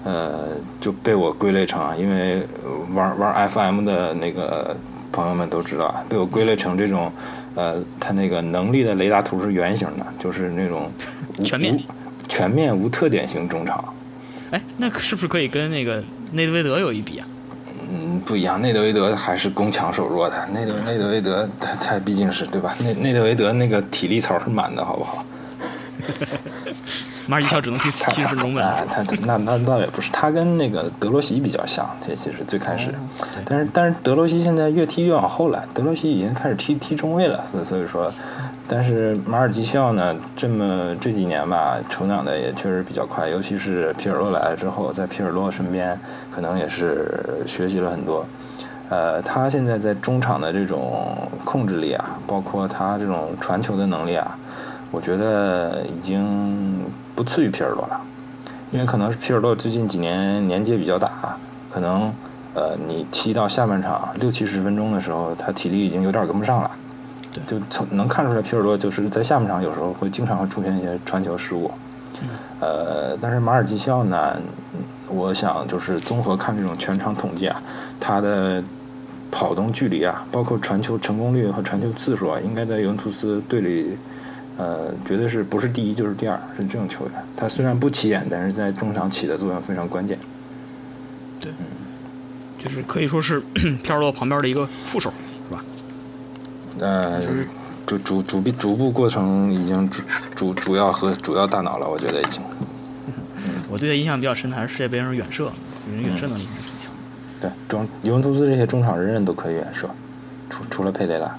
[0.04, 0.50] 呃，
[0.82, 2.46] 就被我归类成啊，因为
[2.94, 4.76] 玩玩 FM 的那个
[5.14, 7.10] 朋友们都知道，被我归类成这种，
[7.56, 10.92] 呃，他那个能力的雷达图是圆形的，就是那种
[11.46, 11.82] 全面
[12.30, 13.84] 全面无特点型中场。
[14.52, 16.02] 哎，那是不是可以跟那个
[16.32, 17.28] 内德维德有一比啊？
[17.92, 20.48] 嗯，不一样，内德维德还是攻强守弱的。
[20.54, 22.76] 内德内德维德他他毕竟是对吧？
[22.80, 25.26] 内内德维德那个体力槽是满的，好不好？
[27.28, 28.62] 马尔基肖只能踢七十分钟呗。
[28.64, 31.88] 啊，他那那倒也不是，他跟那个德罗西比较像。
[32.08, 32.92] 这其实最开始，
[33.46, 35.64] 但是但是德罗西现在越踢越往后了。
[35.72, 38.12] 德罗西已经开始踢踢中卫了，所以所以说，
[38.72, 43.28] 但是马尔基肖呢，这么这几年吧，成长的也确实比较快。
[43.28, 46.00] 尤其是皮尔洛来了之后，在皮尔洛身边，
[46.30, 48.24] 可能也是学习了很多。
[48.90, 54.38] 呃，他现在在中场的这种控制力啊，包括他这种传球的能力啊。
[54.92, 58.00] 我觉得已经不次于皮尔洛了，
[58.70, 61.10] 因为可能是皮尔洛最近几年年纪比较大，
[61.72, 62.14] 可能
[62.54, 66.70] 呃你踢到下半场六七十分钟的时候，他体力已经有点跟不上了。
[67.32, 71.72] 对，就从能看出来皮尔洛就是在下半场有时候会经常会出现一些传球失误。
[72.60, 74.38] 呃，但是马尔基肖呢，
[75.08, 77.62] 我想就是综合看这种全场统计啊，
[78.00, 78.64] 他的
[79.32, 83.98] 跑动距离啊，包括传球成功率和传球次数啊，应该在尤文图斯队里。
[84.58, 87.14] 呃，绝对是不是第一就是第二，是这种球员。
[87.34, 90.20] 他虽然不起眼，但是在中场起的作用非常关键。
[91.40, 91.50] 对，
[92.62, 93.40] 就是可以说是
[93.82, 95.14] 皮尔洛旁边的一个副手？
[96.80, 97.48] 呃，就是
[97.86, 100.04] 主主主主逐步过程已经主
[100.36, 102.42] 主主要和主要大脑了，我觉得已经。
[103.38, 105.52] 嗯，我对他印象比较深的还是世界杯上远射，
[105.90, 106.92] 人远射能力还是挺强。
[107.42, 109.90] 对，中尤文图斯这些中场人人都可以远射，
[110.50, 111.36] 除除了佩雷拉。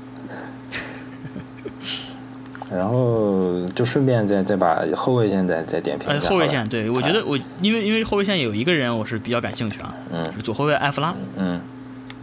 [2.72, 6.28] 然后就顺便再再把后卫线再再点评一下。
[6.28, 11.60] 后卫线，对我觉得我因为因为后卫线有一个人我是比较感兴趣啊，嗯，左后卫埃弗拉，嗯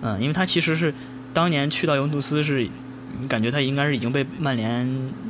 [0.02, 0.94] 嗯，因为他其实是
[1.34, 2.66] 当年去到尤文图斯是，
[3.20, 4.88] 你感觉他应该是已经被曼联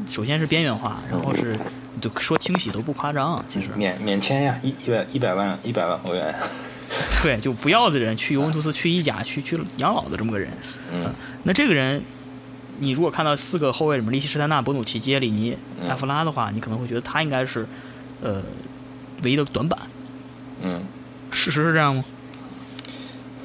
[0.10, 1.58] 首先是边缘化，然后是
[2.02, 6.36] 就说清洗都不夸张，其实免免签呀，一一百一百万一百万欧元，
[7.24, 10.52] 对，就不要的人去尤文图斯去意甲去去养老的这么个人，
[10.94, 11.14] 嗯，
[11.44, 12.02] 那这个人。
[12.80, 15.58] 你如果看到四个后卫里面，利希施泰纳、博努奇、基耶里尼、
[15.90, 17.66] 埃弗拉的话，你可能会觉得他应该是，
[18.22, 18.40] 呃，
[19.24, 19.80] 唯一的短板。
[20.62, 20.84] 嗯，
[21.32, 22.06] 事实是这样吗？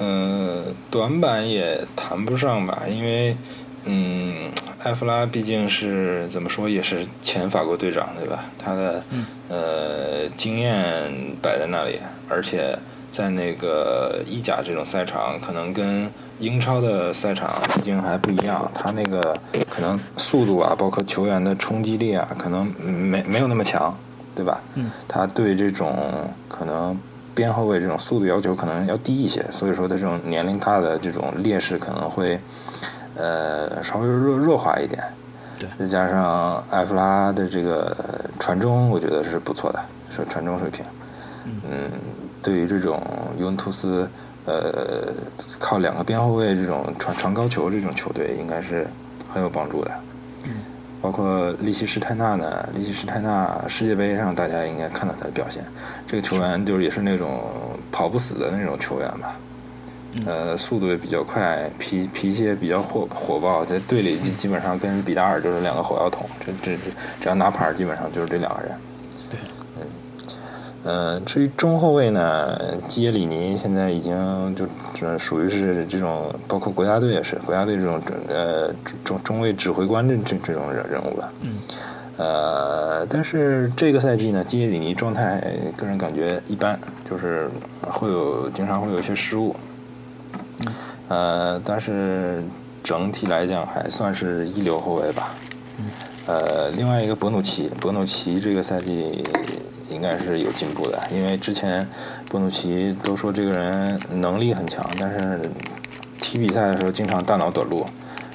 [0.00, 3.34] 嗯，短板也谈不上吧，因为，
[3.84, 4.50] 嗯，
[4.84, 8.44] 埃弗拉毕竟是怎么说，也是前法国队长，对吧？
[8.58, 9.02] 他的
[9.48, 11.10] 呃经验
[11.40, 12.78] 摆在那里，而且
[13.10, 16.10] 在那个意甲这种赛场，可能跟。
[16.38, 19.36] 英超的赛场毕竟还不一样，他那个
[19.70, 23.96] 可能速度啊，包括球员的冲击力啊，可能没没有那么强，
[24.34, 24.60] 对吧？
[24.74, 24.90] 嗯。
[25.06, 26.98] 他对这种可能
[27.32, 32.40] 边后卫这种速度要求可能要低一些，所以说他这种年龄大的这种劣势可能会
[33.16, 35.02] 呃稍微弱弱化一点。
[35.58, 35.68] 对。
[35.78, 37.96] 再加上埃弗拉的这个
[38.38, 40.84] 传中，我觉得是不错的，是传中水平。
[41.46, 41.90] 嗯。
[42.42, 43.02] 对于这种
[43.38, 44.08] 尤文图斯。
[44.44, 45.06] 呃，
[45.60, 48.84] 靠两个边后卫这种传传高球这种球队应该是
[49.32, 49.90] 很有帮助的。
[50.46, 50.54] 嗯，
[51.00, 55.64] 包括利希施泰纳呢，利希施泰纳世界杯上大家应该看到他的表现，
[56.08, 57.40] 这个球员就是也是那种
[57.92, 59.36] 跑不死的那种球员吧。
[60.26, 66.90] 呃，速度也比较快，脾脾气也比较火火爆，在队里基本上跟比达尔就是两个火药桶，这这这
[67.20, 68.72] 只要拿牌基本上就是这两个人。
[69.30, 69.38] 对
[70.84, 72.58] 嗯，至于中后卫呢，
[72.88, 78.70] 基耶里尼现在已经就这属于是这种，包括国家队也是国家队这种呃
[79.04, 81.32] 中中卫指挥官这这这种人人物了。
[81.40, 81.58] 嗯。
[82.18, 85.42] 呃，但是这个赛季呢，基耶里尼状态
[85.76, 87.48] 个人感觉一般，就是
[87.88, 89.56] 会有经常会有一些失误。
[90.66, 90.72] 嗯。
[91.08, 92.42] 呃，但是
[92.82, 95.34] 整体来讲还算是一流后卫吧。
[95.78, 95.84] 嗯。
[96.26, 99.22] 呃，另外一个博努奇，博努奇这个赛季。
[99.90, 101.86] 应该是有进步的，因为之前
[102.30, 105.38] 博努奇都说这个人能力很强，但是
[106.18, 107.84] 踢比赛的时候经常大脑短路，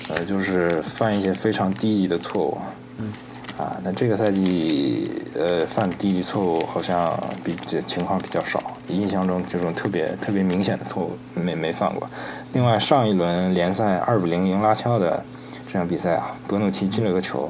[0.10, 2.58] 呃，就是犯一些非常低级的错误。
[3.00, 3.12] 嗯。
[3.58, 12.08] 啊，那这个赛季呃犯低级错误好像比这情况比较少，印象中这种特别特别明显的错误没没犯过。
[12.54, 15.24] 另外上一轮联赛二比零赢拉齐奥的
[15.66, 17.50] 这场比赛啊，博努奇进了个球。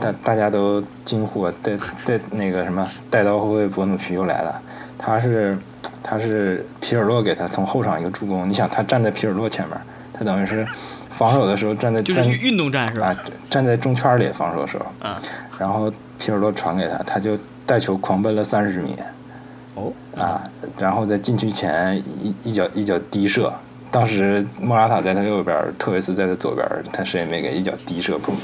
[0.00, 4.62] 大大家都惊呼，带带那个什么带刀后卫博努奇又来了，
[4.96, 5.58] 他是
[6.02, 9.78] 他是皮尔洛给他从后场一个助攻，你想他站在皮尔洛前面，
[10.10, 10.66] 他等于是
[11.16, 13.16] 防守的时候站在就是运动战是吧？
[13.48, 15.22] 站在中圈里防守的时候，啊，
[15.58, 18.96] 然后皮尔洛传给他，他就带球狂奔了三十米，
[19.74, 20.42] 哦，啊，
[20.78, 23.52] 然后在禁区前一一脚一脚低射，
[23.90, 28.32] 当时莫拉塔在他右边，特维斯在他左边，他谁也没给，一脚低射砰。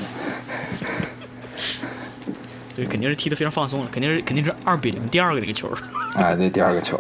[2.77, 5.69] 对，肯定是踢得非常放松了，肯定是肯定是二比零，第二个那个球。
[6.15, 6.99] 啊，对，第二个球，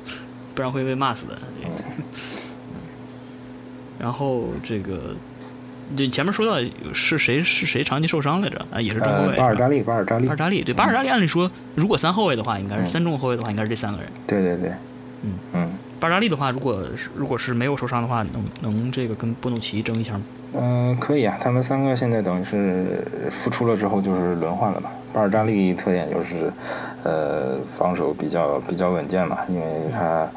[0.54, 1.36] 不然会被骂死的。
[3.98, 5.14] 然后这个，
[5.96, 6.58] 对前面说到
[6.92, 8.64] 是谁是谁长期受伤来着？
[8.70, 9.36] 啊，也是中后卫。
[9.36, 10.26] 巴尔扎利，巴尔扎利。
[10.26, 14.08] 巴尔扎利，对，巴尔扎利按理说，如果三后卫的话，应该是三中后卫的话，应该是这三个人。
[14.26, 14.70] 对对对，
[15.22, 15.72] 嗯嗯。
[15.98, 16.84] 巴尔扎利的话，如果
[17.14, 20.22] 如果是没有受伤的话，能能这个跟波努奇争一下吗？
[20.52, 24.90] 嗯，可以啊，他们三个现在等于是复出了之后就是轮换了嘛。
[25.12, 26.52] 巴尔扎利特点就是，
[27.02, 30.28] 呃，防守比较比较稳健嘛，因为他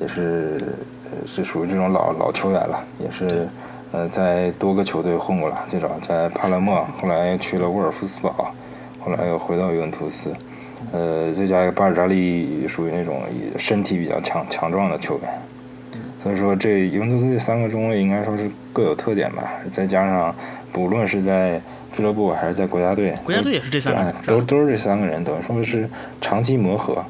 [0.00, 0.58] 也是
[1.26, 3.48] 是属于这种老老球员了，也是
[3.92, 8.52] 呃在多个球队混过了，最早在帕勒莫，后来去了沃尔夫斯堡，
[9.00, 10.32] 后来又回到尤文图斯，
[10.92, 13.22] 呃，再加一个巴尔扎利属于那种
[13.56, 15.30] 身体比较强强壮的球员。
[16.22, 19.52] 所以说，这尤文图斯这三个中卫应该说是各有特点吧。
[19.72, 20.34] 再加上，
[20.70, 21.58] 不论是在
[21.94, 25.88] 俱乐部还是在国家队，国家队也是这三个，都都是这三个人，等于说是
[26.20, 27.02] 长期磨合。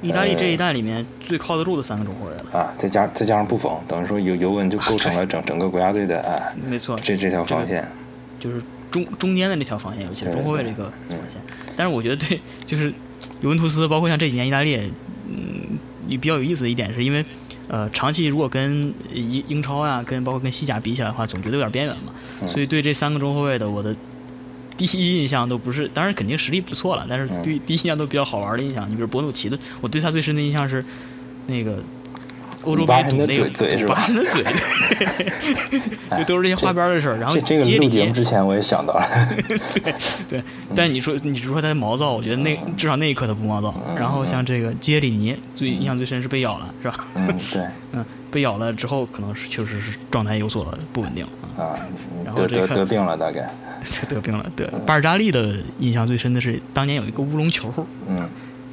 [0.00, 2.72] 意大利这一代里面最靠得住的三个中后卫了啊！
[2.78, 6.38] 再加再加上布冯，等于说尤尤文就构成了整 整个国家队的啊，
[6.68, 7.86] 没错，这这条防线
[8.38, 11.40] 就是中中间的那条防线，尤其是中后卫这个防线。
[11.76, 12.92] 但是我觉得对，就是
[13.40, 14.76] 尤文图斯，包括像这几年意大利，
[15.28, 17.24] 嗯，也比较有意思的一点是因为。
[17.70, 18.82] 呃，长期如果跟
[19.12, 22.14] 英英超啊，跟包括跟西甲比起来的话，总觉得有点边缘嘛。
[22.48, 23.94] 所以对这三个中后卫的，我的
[24.78, 28.88] 第一印象都不是，当然肯定实力不错了，但是对 第一印象都比较好玩的印象。
[28.88, 30.82] 你比如博努奇的，我对他最深的印象是
[31.48, 31.78] 那个。
[32.64, 34.42] 欧洲杯赌那个赌八神的嘴，
[36.18, 37.16] 就都是这些花边的事儿。
[37.16, 39.06] 然后这个录节目之前我也想到了，
[39.48, 39.94] 对
[40.28, 40.42] 对。
[40.74, 43.72] 但是你说你说他毛躁，我觉得那至少那一刻他不毛躁。
[43.96, 47.06] 然后像这个杰里尼，最印象最深是被咬了，是吧？
[47.14, 47.62] 嗯，对。
[47.92, 51.24] 嗯，被咬了之后，可能是确实是状态有所不稳定
[51.56, 51.78] 啊。
[52.24, 53.50] 然后得得病了，大概
[54.08, 54.44] 得病了。
[54.54, 57.72] 对，巴尔扎利的印象最深的是当年有一个乌龙球。
[58.06, 58.28] 嗯。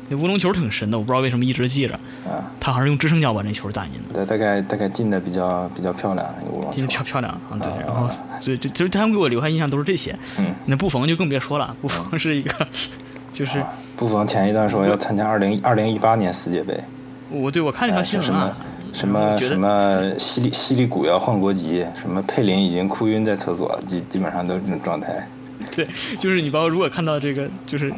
[0.08, 1.96] 那乌龙球挺神的，我不知道为什么一直记着。
[2.30, 4.14] 啊，他好像是用支撑脚把那球打进的。
[4.14, 6.76] 对，大概大概进的比较比较漂亮，那个乌龙球。
[6.76, 7.72] 进的漂漂亮啊，对。
[7.84, 8.08] 然后，
[8.40, 10.16] 所以就就他们给我留下印象都是这些。
[10.38, 10.54] 嗯。
[10.66, 12.54] 那布冯就更别说了，布冯是一个，
[13.34, 13.64] 就是。
[13.98, 16.80] 布冯前一段说要参加二零二零一八年世界杯。
[17.32, 18.56] 我对我看那条新闻了。
[18.96, 25.28] 什么什么西利西利古要换国籍，什么佩林已经哭晕在厕所，基基本上都是这种状态。
[25.72, 25.86] 对，
[26.20, 27.94] 就是你包括如果看到这个，就是。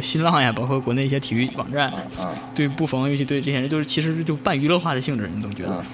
[0.00, 1.92] 新浪呀，包括国内一些体育网站，
[2.54, 5.84] 对布冯，尤其对这些人，就是其实就半娱乐化的性质，你总觉得，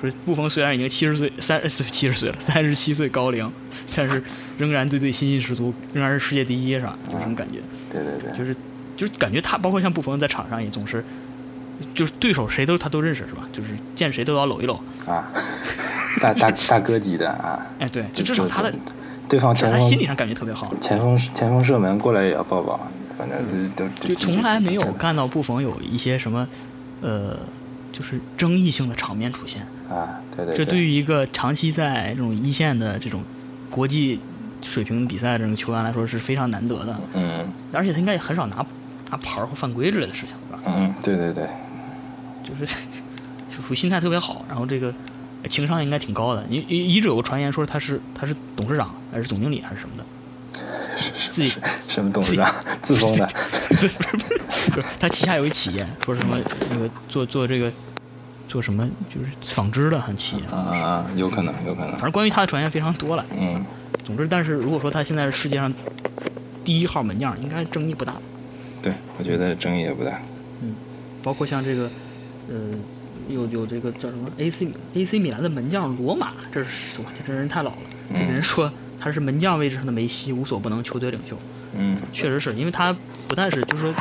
[0.00, 3.48] 说布冯虽然已经七十岁，三十七十岁了，三十七岁高龄，
[3.94, 4.20] 但是
[4.58, 6.98] 仍然对自己信心十足，仍然是世界第一，是吧？
[7.06, 7.58] 就这种感觉。
[7.92, 8.36] 对对对。
[8.36, 8.56] 就是，
[8.96, 11.04] 就是感觉他，包括像布冯在场上也总是，
[11.94, 13.42] 就是对手谁都他都认识，是吧？
[13.52, 14.74] 就是见谁都要搂一搂。
[15.06, 15.28] 啊，
[16.20, 17.66] 大大大哥级的啊。
[17.78, 18.72] 哎，对，就至少他的，
[19.28, 20.72] 对方前锋，他心理上感觉特别好。
[20.80, 22.78] 前锋前锋射门过来也要抱抱。
[23.18, 26.48] 反正都就从来没有看到布冯有一些什么，
[27.02, 27.38] 呃，
[27.92, 30.18] 就是争议性的场面出现啊。
[30.34, 33.22] 对对，这对于一个长期在这种一线的这种
[33.70, 34.18] 国际
[34.62, 37.00] 水平比赛这种球员来说是非常难得的。
[37.12, 38.64] 嗯，而且他应该也很少拿
[39.10, 40.62] 拿牌或犯规之类的事情，是吧？
[40.66, 41.46] 嗯，对对对，
[42.42, 42.74] 就是
[43.50, 44.92] 就属于心态特别好，然后这个
[45.48, 46.44] 情商应该挺高的。
[46.48, 46.56] 一
[46.94, 50.04] 一直有个传言说他是他是董事长还是总经理还是什么的。
[51.30, 51.52] 自己
[51.88, 53.26] 什么董事长自封的，
[54.72, 56.38] 不是他旗下有一企业，说什么
[56.70, 57.72] 那个做做这个
[58.46, 61.92] 做什么就是纺织的很企业啊啊，有可能有可能。
[61.92, 63.24] 反正关于他的传言非常多了。
[63.32, 63.64] 嗯，
[64.04, 65.72] 总之，但是如果说他现在是世界上
[66.64, 68.14] 第一号门将，应该争议不大。
[68.82, 70.20] 对，我觉得争议也不大。
[70.60, 70.74] 嗯，
[71.22, 71.90] 包括像这个
[72.48, 72.56] 呃，
[73.28, 77.78] 有有这个叫什么 AC AC 米兰的门将罗马，这是我这人太老了，
[78.14, 78.72] 这人说。
[79.04, 81.36] 他是门将位置上的梅西，无所不能，球队领袖。
[81.76, 83.92] 嗯，确实是因为他不但是就是说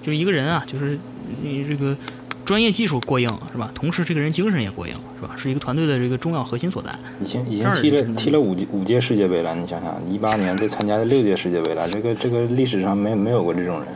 [0.00, 0.98] 就是一个人啊，就是
[1.42, 1.94] 你这个
[2.42, 3.70] 专业技术过硬是吧？
[3.74, 5.34] 同时这个人精神也过硬是吧？
[5.36, 6.90] 是一个团队的这个重要核心所在。
[7.20, 13.88] 已经已经踢了踢了五届五届世界杯了，你想想，一八年再参加了六届世界杯了，这个这个历史上没没有过这种人。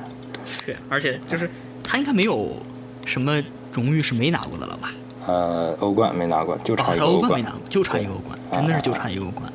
[0.66, 1.48] 对，而且就是
[1.82, 2.54] 他应该没有
[3.06, 3.42] 什么
[3.76, 4.90] 荣誉是没拿过的了吧？
[5.26, 9.52] 呃，欧冠没拿过，就差一个欧冠没拿过，就差一个欧冠，真的是就差一个欧冠。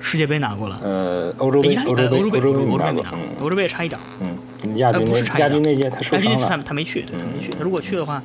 [0.00, 3.04] 世界杯拿过了，呃，欧洲杯，欧洲杯，欧洲杯没拿过，
[3.40, 4.00] 欧洲杯也差一点。
[4.20, 7.50] 嗯，亚军那亚军那届他受伤了，他他没去，对，没去。
[7.50, 8.22] 他如果去的话，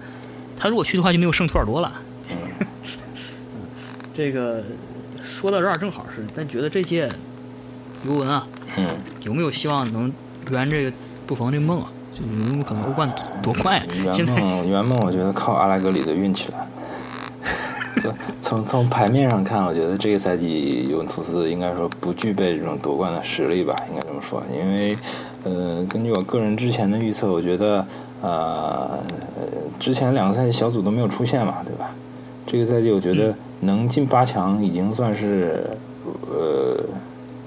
[0.56, 1.92] 他如果去的话就没有圣托尔多了。
[2.32, 2.38] 嗯，
[4.16, 4.64] 这个
[5.22, 7.10] 说到这儿正好是，但觉得这届
[8.06, 8.48] 尤文啊，
[8.78, 8.86] 嗯，
[9.22, 10.12] 有没有希望能
[10.50, 10.92] 圆这个
[11.28, 11.92] 布冯这梦啊？
[12.18, 13.08] 就有没有可能欧冠
[13.44, 13.80] 夺冠？
[14.04, 16.68] 圆梦，圆梦，我觉得靠阿拉格里的运气了。
[18.42, 24.42] 从从牌面上看，我觉得这个赛季尤文图斯应该说不具备这种夺冠的实力吧，应该这么说。
[24.52, 24.98] 因为，
[25.44, 27.86] 呃，根据我个人之前的预测，我觉得，
[28.22, 28.98] 呃，
[29.78, 31.92] 之前两个赛季小组都没有出现嘛，对吧？
[32.48, 35.70] 这个赛季我觉得能进八强已经算是，
[36.32, 36.84] 呃，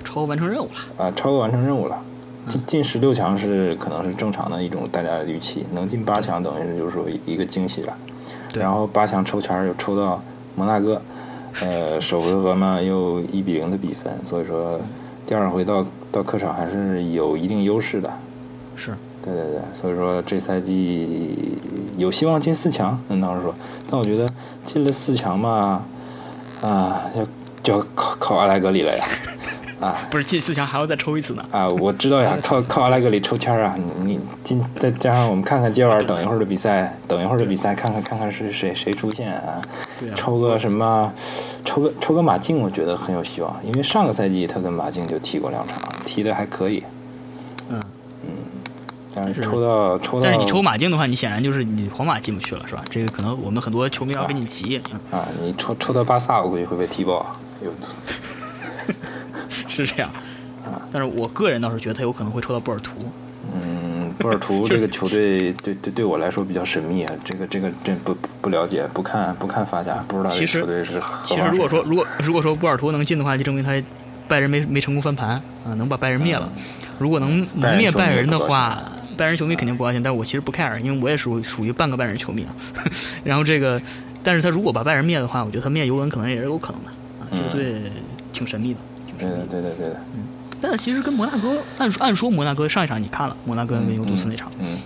[0.05, 1.05] 超额完成任务了。
[1.05, 1.99] 啊，超额完成任务了。
[2.47, 7.97] 进进十六强是可能是正常的一种大家的预期，能进八强等于是就是说一个惊喜了。
[8.55, 10.22] 然后八强抽签又抽到。
[10.57, 11.01] 摩纳哥，
[11.62, 14.78] 呃，首回合嘛又一比零的比分，所以说
[15.24, 18.12] 第二回到到客场还是有一定优势的。
[18.74, 21.57] 是，对对对，所以说这赛季
[21.97, 23.55] 有希望进四强，那当时说，
[23.88, 24.28] 但我觉得
[24.64, 25.84] 进了四强嘛，
[26.61, 27.24] 啊，要
[27.62, 29.05] 就要靠靠阿莱格里了呀。
[29.81, 31.43] 啊，不是进四强还要再抽一次呢？
[31.51, 33.74] 啊，我知道呀， 靠靠阿莱格里抽签啊！
[34.03, 39.61] 你今再加上我们看看今晚，等一会儿的比赛，等一会儿的比赛，看看看看是谁谁出现啊？
[40.14, 41.11] 抽个什么？
[41.64, 46.85] 抽个抽个马竞，我觉得很有希望，因为上个赛季他跟马竞就踢过两场，踢的还可以。
[47.70, 47.81] 嗯
[48.26, 48.31] 嗯，
[49.14, 52.83] 但是抽到抽到，但是你抽马竞的话，你显然就是你皇马进不去了，是吧？
[52.91, 54.78] 这个可能我们很多球迷要跟你急。
[55.11, 57.24] 啊，你抽抽到巴萨，我估计会被踢爆。
[57.64, 57.72] 有。
[59.69, 60.11] 是这样，
[60.65, 62.93] 啊，但是我个人倒是觉得他有可能会抽到波尔图。
[63.53, 71.01] 嗯，波尔图 这个球队对对对我来说比较神秘啊，这个这个这不不了解，不看不看发甲，不知道这球队是。
[71.25, 73.73] 其实如果说如果如果说波尔图能进的话，就证明他
[74.29, 75.31] 拜仁没没成功翻盘
[75.67, 76.51] 啊，能把拜仁灭了。
[76.99, 78.81] 如果能能灭拜仁的话，
[79.17, 80.01] 拜仁球迷肯定不高兴。
[80.03, 82.55] 但是我其实不 care，因为我也属属于半个拜仁球迷啊。
[83.25, 83.81] 然后这个，
[84.23, 86.91] 但是他如果把拜仁灭的话，我觉得他灭尤文可能也是有可能的
[87.21, 87.91] 啊，这个队
[88.33, 88.81] 挺神秘的。
[89.21, 90.01] 对的，对的，对的。
[90.14, 90.25] 嗯，
[90.61, 94.79] 但其实跟摩纳哥，按说按说摩纳哥上一场你看了，摩纳哥跟尤图斯那场，嗯，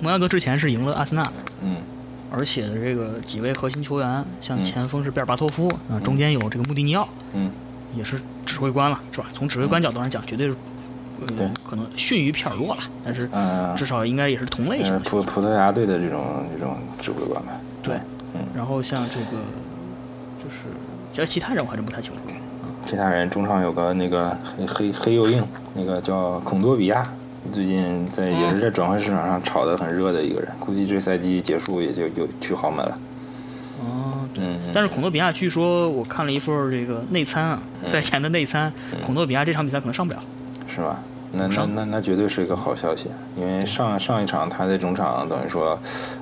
[0.00, 1.76] 摩纳哥之前是赢了阿森纳，嗯，
[2.30, 7.50] 而且的这个几位核心球员，像前锋是贝尔巴托夫啊，中间有这个穆蒂尼奥，嗯，
[7.94, 9.26] 也是指挥官了，是吧？
[9.32, 10.56] 从指挥官角度上讲，绝对是，
[11.34, 13.28] 对，可能逊于皮尔洛了，但是
[13.76, 15.00] 至少应该也是同类型的。
[15.00, 17.52] 葡葡萄牙队的这种这种指挥官吧。
[17.82, 17.96] 对，
[18.34, 19.42] 嗯，然后像这个，
[20.42, 20.66] 就是
[21.12, 22.20] 其实其他人我还真不太清楚。
[22.86, 27.02] 其他人中场有个那个黑黑黑又硬，那个叫孔多比亚，
[27.52, 32.98] 最近在也是在转会市场上炒得很热的一个人，估计这赛季结束也就又去豪门了。
[33.80, 34.60] 哦，嗯。
[34.72, 38.72] 但是孔多比亚据说我看了一份这个内参啊，赛前的内参，
[39.04, 40.22] 孔多比亚这场比赛可能上不了。
[40.68, 40.96] 是吧？
[41.32, 45.76] 那那那那绝对是一个好消息，因为上上一场他在中场等于说，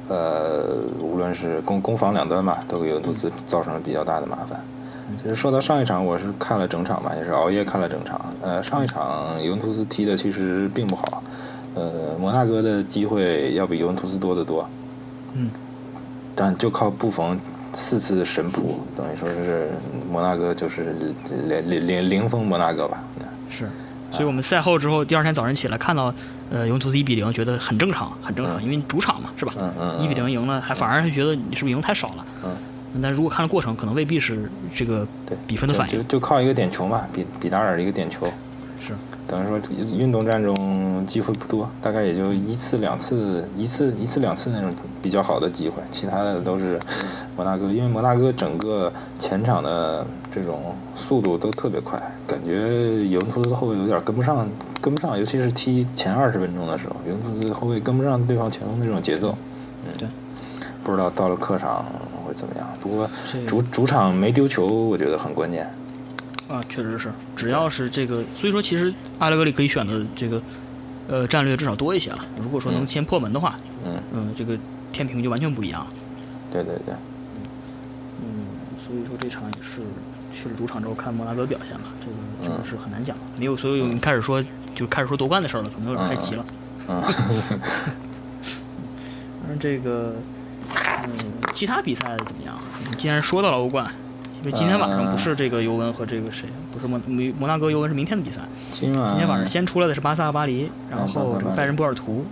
[0.08, 4.58] 呃，无论是攻攻防两端吧，都给尤文图斯造成了比较大的麻烦。
[5.22, 8.20] 其实说到上一场，我是看了整场嘛，也是熬夜看了整场。
[8.42, 11.22] 呃，上一场尤文图斯踢的其实并不好，
[11.74, 14.68] 呃，摩纳哥的机会要比尤文图斯多得多。
[15.34, 15.50] 嗯。
[16.34, 17.38] 但就靠布冯
[17.72, 19.70] 四次神扑，等于说是
[20.10, 20.96] 摩纳哥就是
[21.46, 23.02] 零零零零封摩纳哥吧。
[23.50, 23.68] 是。
[24.10, 26.12] 所以我们赛后之后，第二天早晨起来看到，
[26.50, 29.52] 呃，尤文图斯一比零，觉得很正常，很正常，因为主场嘛，是吧？
[29.58, 30.02] 嗯嗯。
[30.02, 32.26] 一比零赢了，还反而还觉得你是不是赢太少了？
[32.44, 32.56] 嗯。
[33.02, 35.06] 但如果看了过程，可能未必是这个
[35.46, 35.96] 比分的反应。
[35.96, 38.26] 就就靠一个点球嘛，比比达尔一个点球。
[38.80, 38.92] 是。
[39.26, 39.58] 等于说
[39.96, 44.70] 运动战中机会不多，大概也就一次两次，一次一次两次那种
[45.00, 46.78] 比较好的机会，其他的都是
[47.34, 47.68] 摩纳哥。
[47.68, 54.46] 因为摩纳哥整个前场的这种速度都特别快，感觉尤文图斯后卫有点跟不上，
[54.82, 59.34] 跟不上，尤其是踢前二十分钟的时候，尤文图斯后卫跟不上对方前锋的这种节奏。
[59.86, 60.06] 嗯，对。
[60.84, 61.84] 不知道到了客场。
[62.34, 62.68] 会怎么样？
[62.80, 63.08] 不过
[63.46, 65.70] 主主场没丢球，我觉得很关键。
[66.48, 70.42] 啊，确实是，只要是这个，所以说其实阿莱格里可以选的这个
[71.08, 72.18] 呃战略至少多一些了。
[72.42, 74.58] 如果说能先破门的话，嗯嗯，这个
[74.92, 75.86] 天平就完全不一样了。
[76.50, 76.94] 对对对。
[78.20, 78.44] 嗯，
[78.86, 79.80] 所以说这场也是
[80.32, 83.16] 去了主场之后看摩纳哥表现吧，这个真的是很难讲。
[83.38, 86.44] 没有所有人开始说就开始说夺冠的事儿了，可能有点太急了。
[86.88, 87.02] 嗯。
[89.48, 90.14] 那这个，
[91.04, 91.10] 嗯，
[91.54, 92.54] 其他比赛怎么样？
[92.98, 93.90] 既然说到了欧冠，
[94.40, 98.40] 因为今天晚上不是这个尤文和这个谁，不是摩摩摩纳哥尤文是明天的比赛。
[98.72, 102.24] 今天晚上先出来的是巴萨和巴黎，然后这个拜仁波尔图，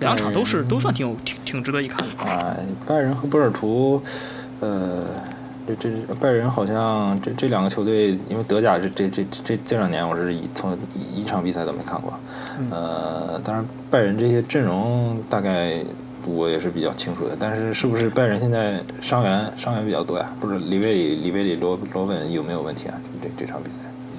[0.00, 2.24] 两场都是都算挺有挺挺值得一看的。
[2.24, 2.56] 啊，
[2.86, 4.02] 拜仁和波尔图，
[4.60, 5.04] 呃，
[5.66, 10.76] 这这拜仁好像这这两个球队，因为德甲这这这这这两年我是一从
[11.14, 12.12] 一场比赛都没看过，
[12.70, 15.82] 呃，当然拜仁这些阵容大概
[16.26, 20.28] 我也是比较清楚的，但是是不是拜仁现在伤员伤员比较多呀？
[20.40, 23.00] 不是里贝里里贝里罗罗本有没有问题啊？
[23.22, 23.76] 这这场比赛？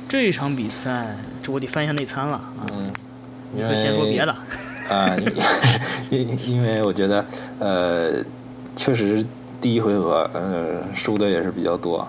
[0.07, 2.65] 这场比赛，这我得翻一下内参了啊。
[2.73, 2.91] 嗯，
[3.51, 4.35] 你可以先说别的。
[4.89, 5.15] 啊，
[6.09, 7.25] 因因为我觉得，
[7.59, 8.23] 呃，
[8.75, 9.21] 确实
[9.59, 12.07] 第一回合，呃，输的也是比较多。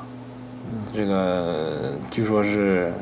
[0.94, 2.92] 这个据说是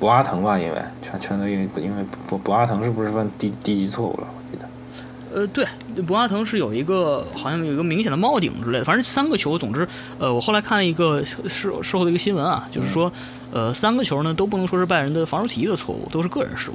[0.00, 4.26] 博阿滕吧，因为全全都因为因为博博阿滕是不是犯低低级错误了？
[5.34, 5.66] 呃，对，
[6.06, 9.86] 博阿滕是有一个好像有一个明显的帽顶之类的，反正三个球，总之，
[10.18, 13.12] 呃，我后来看了一个事事后的一个新闻啊，就是说，
[13.52, 16.74] 呃，三个球呢都不能说是拜仁的防守体系的错误，都是个人失误。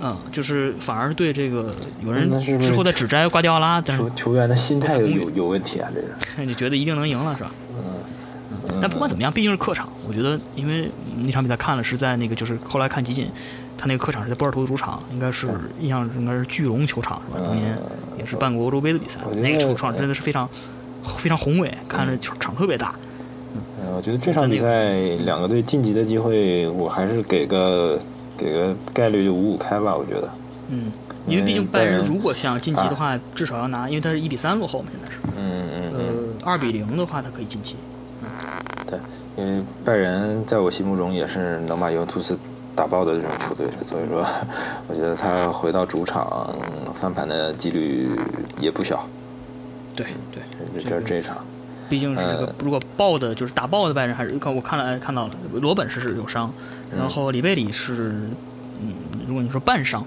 [0.00, 1.74] 嗯，就是反而对这个
[2.04, 6.08] 有人之后再指摘瓜迪奥拉，但是球球员的心态有有问题啊，这是。
[6.46, 7.50] 你觉得一定能赢了是吧？
[7.74, 8.78] 嗯。
[8.80, 10.88] 但不管怎么样，毕竟是客场，我觉得因为
[11.24, 13.28] 那场比赛看了是在那个就是后来看集锦，
[13.78, 15.46] 他那个客场是在波尔图主场，应该是
[15.80, 17.46] 印象应该是巨龙球场是吧？
[17.46, 17.78] 当年
[18.18, 20.46] 也是办过欧洲杯的比赛，那个球场真的是非常
[21.16, 22.94] 非常宏伟，看着球场特别大。
[23.54, 24.92] 嗯，我觉得这场比赛
[25.24, 27.98] 两个队晋级的机会，我还是给个。
[28.38, 30.30] 给个概率就五五开吧，我觉得。
[30.68, 30.92] 嗯，
[31.26, 35.18] 因为毕竟拜仁如果想晋级的话，至少要拿，因为他是一比三落后嘛，现在是。
[35.36, 36.04] 嗯嗯呃，
[36.44, 37.74] 二比零的话，他可以晋级。
[38.86, 38.96] 对，
[39.36, 42.38] 因为拜仁在我心目中也是能把尤文图斯
[42.78, 44.24] 打爆的这种球队，所以说，
[44.86, 46.54] 我觉得他回到主场
[46.94, 48.08] 翻盘的几率
[48.60, 49.04] 也不小。
[49.96, 50.40] 对对，
[50.80, 51.36] 这这这场。
[51.88, 56.52] 毕竟是这个，如果爆的就是打爆的拜仁，还是看我看了看到了罗本是是有伤。
[56.96, 58.12] 然后里贝里是，
[58.80, 58.94] 嗯，
[59.26, 60.04] 如果你说半伤，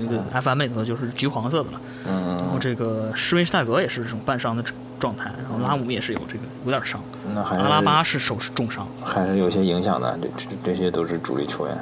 [0.00, 1.80] 那个 FM 里头就是橘黄色的了。
[2.08, 2.36] 嗯。
[2.38, 4.64] 然后这个施维施泰格也是这种半伤的
[4.98, 7.00] 状态，然后拉姆也是有这个有点伤。
[7.32, 10.18] 那还阿拉巴是手是重伤，还是有些影响的。
[10.20, 11.78] 这这这些都是主力球员。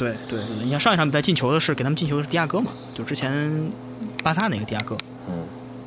[0.00, 2.72] 对对，你像上一场比赛进球的是给他们进球的是迪亚哥嘛？
[2.94, 3.70] 就之前
[4.24, 4.96] 巴萨那个迪亚哥。
[5.28, 5.44] 嗯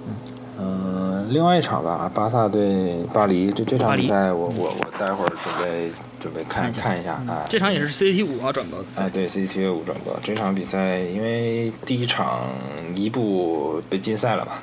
[0.07, 0.15] 嗯
[0.59, 5.91] 嗯，另外一场吧，巴萨对巴黎，这这场比赛我我我待会儿准备。
[6.23, 8.85] 准备看看一下啊，这场也是 CCT 五啊转播的。
[8.95, 12.47] 哎，对，CCT 五转播这场比赛，因为第一场
[12.95, 14.53] 伊布被禁赛了嘛，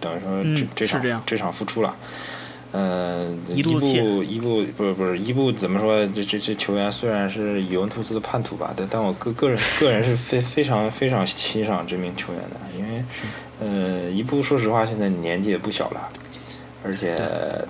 [0.00, 1.94] 等于说这这场这场复出了。
[2.74, 3.80] 呃，伊布
[4.24, 6.04] 伊布不是不是伊布怎么说？
[6.08, 13.04] 这这这球员虽然是尤文图斯的叛徒吧，但但我个个人个人是非非常非常欣赏这名球员的，因为
[13.60, 16.10] 呃，伊布说实话现在年纪也不小了，
[16.82, 17.16] 而且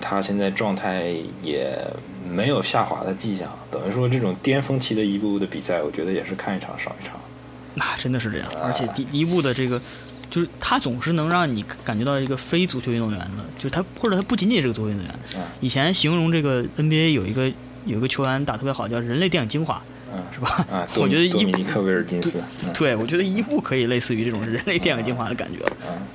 [0.00, 1.78] 他现在状态也。
[2.26, 7.20] 没有下滑的迹象，等于说这种巅峰期的伊布的比赛，我觉得也是看一场少一场。
[7.74, 9.78] 那真的是这样，而且伊布的这个，
[10.35, 15.14] 就是他总是能让你感觉到一个非足球运动员的，就他或者他不仅仅是个足球运动员。
[15.61, 17.47] 以前形容这个 NBA 有一个
[17.85, 19.80] 有一个球员打特别好，叫人类电影精华，
[20.35, 20.66] 是吧？
[20.68, 22.41] 啊， 我觉得伊尼克威尔金斯，
[22.76, 25.61] 对，我觉得伊布可以类似于这种人类电影精华的感觉，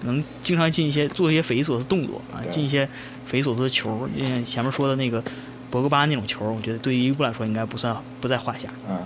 [0.02, 2.86] 能经常进一些做一些匪夷所思动作啊，进一些
[3.26, 5.24] 匪夷所思的球，像前面说的那个。
[5.72, 8.68] 博格巴那种球，我觉得对于伊布来说应该不算不在话下。
[8.90, 8.98] 嗯，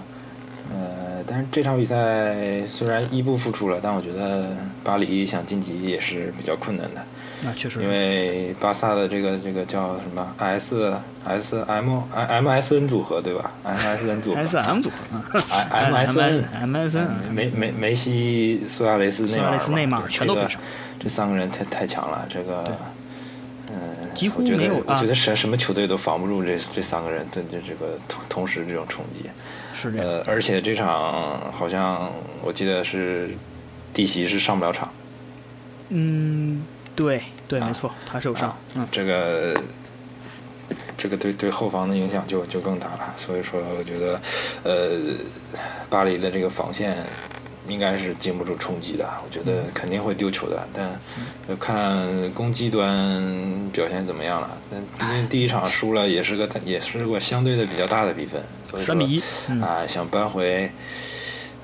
[0.71, 7.01] 呃，但是这场比赛虽然伊布复出了，但我觉得巴黎想晋级也是比较困难的。
[7.43, 7.81] 那确实。
[7.83, 10.93] 因为巴萨的这个这个叫什么 S
[11.25, 14.41] S M M S N 组合对吧？M S N 组合。
[14.41, 15.39] S M 组合。
[15.69, 17.09] M S N M S N。
[17.31, 19.25] 梅梅梅西、苏亚雷斯、
[19.71, 20.61] 内马尔全都上。
[20.99, 22.63] 这三个人太太强了，这个。
[24.13, 29.29] 几乎没有，我觉得什什么球队都防不住这这三个人的这这个同同时这种冲击。
[29.73, 30.07] 是这样。
[30.07, 32.11] 呃，而且这场好像
[32.41, 33.29] 我记得是
[33.93, 34.91] 弟媳是上不了场。
[35.89, 36.63] 嗯，
[36.95, 38.55] 对对，没错，他受伤。
[38.75, 39.59] 嗯，这个
[40.97, 43.13] 这个对对后防的影响就就更大了。
[43.17, 44.21] 所以说，我觉得
[44.63, 44.99] 呃，
[45.89, 46.97] 巴黎的这个防线。
[47.67, 50.67] 应该是经不住冲击的，我觉得肯定会丢球的。
[50.73, 50.99] 但
[51.47, 54.49] 要看攻击端表现怎么样了。
[54.69, 58.41] 但毕竟第一场输了，也是个也是个相对的比较大的比分。
[58.81, 59.21] 三比一
[59.61, 60.69] 啊，想扳回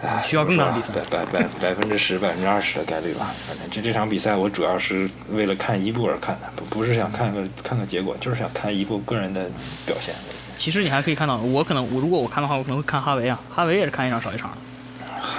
[0.02, 3.34] 啊，需要更大的比分，百百百百分之十、百分之二十的概率吧。
[3.48, 9.50] 反正这这场比赛，我主要是为了看伊布而看的，不不是想看个看个结果，就是想看伊布个人的
[9.86, 10.14] 表现。
[10.56, 14.58] 其实你还可以看到，我可能我如果我看的话，我可能会看哈维啊，哈维也是看一场少一场。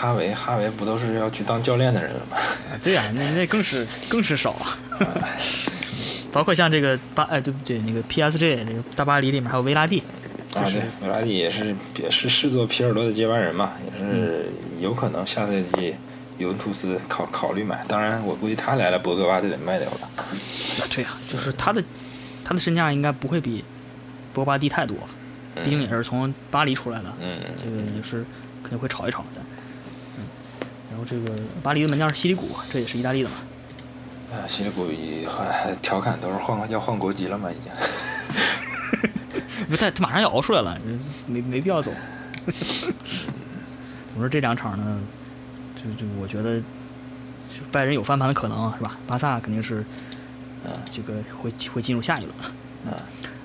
[0.01, 2.39] 哈维，哈维不都是要去当教练的人吗？
[2.83, 4.79] 对呀、那那更是更是少啊。
[6.33, 7.79] 包括像这个巴哎对不对？
[7.81, 10.03] 那个 PSG 那个大巴黎里面还有维拉蒂，
[10.55, 14.47] 啊，对，维拉蒂也是也是视作皮尔洛的接班人嘛，也是
[14.79, 15.95] 有可能下赛季
[16.39, 17.85] 尤文图斯考考虑买。
[17.87, 20.01] 当然，我估计他来了，博格巴就得卖掉了。
[20.01, 20.25] 啊
[20.89, 21.83] 对呀、就是他的
[22.45, 23.63] 他的身价应该不会比
[24.33, 24.97] 博巴低太多，
[25.63, 28.25] 毕竟也是从巴黎出来的，嗯，这个也是
[28.63, 29.41] 肯定会炒一炒的。
[31.05, 31.31] 这个
[31.63, 33.37] 巴黎的门将是西里古，这也是意大利的嘛。
[34.33, 37.73] 啊，西里古也还还调侃都是换要换国籍了嘛，已经。
[39.69, 40.79] 不，他他马上要熬出来了，
[41.27, 41.93] 没没必要走。
[44.13, 45.01] 总之这两场呢，
[45.77, 46.61] 就就我觉得，
[47.71, 48.99] 拜仁有翻盘的可能是吧？
[49.07, 49.85] 巴萨肯定是，
[50.65, 52.35] 呃，这个会会进入下一轮。
[52.87, 52.93] 嗯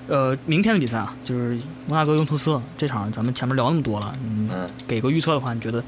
[0.08, 5.82] 呃，明天的比赛啊，就是摩纳哥尤文图斯这场，咱们前面聊那么多了，嗯，嗯给个预测的话，你觉得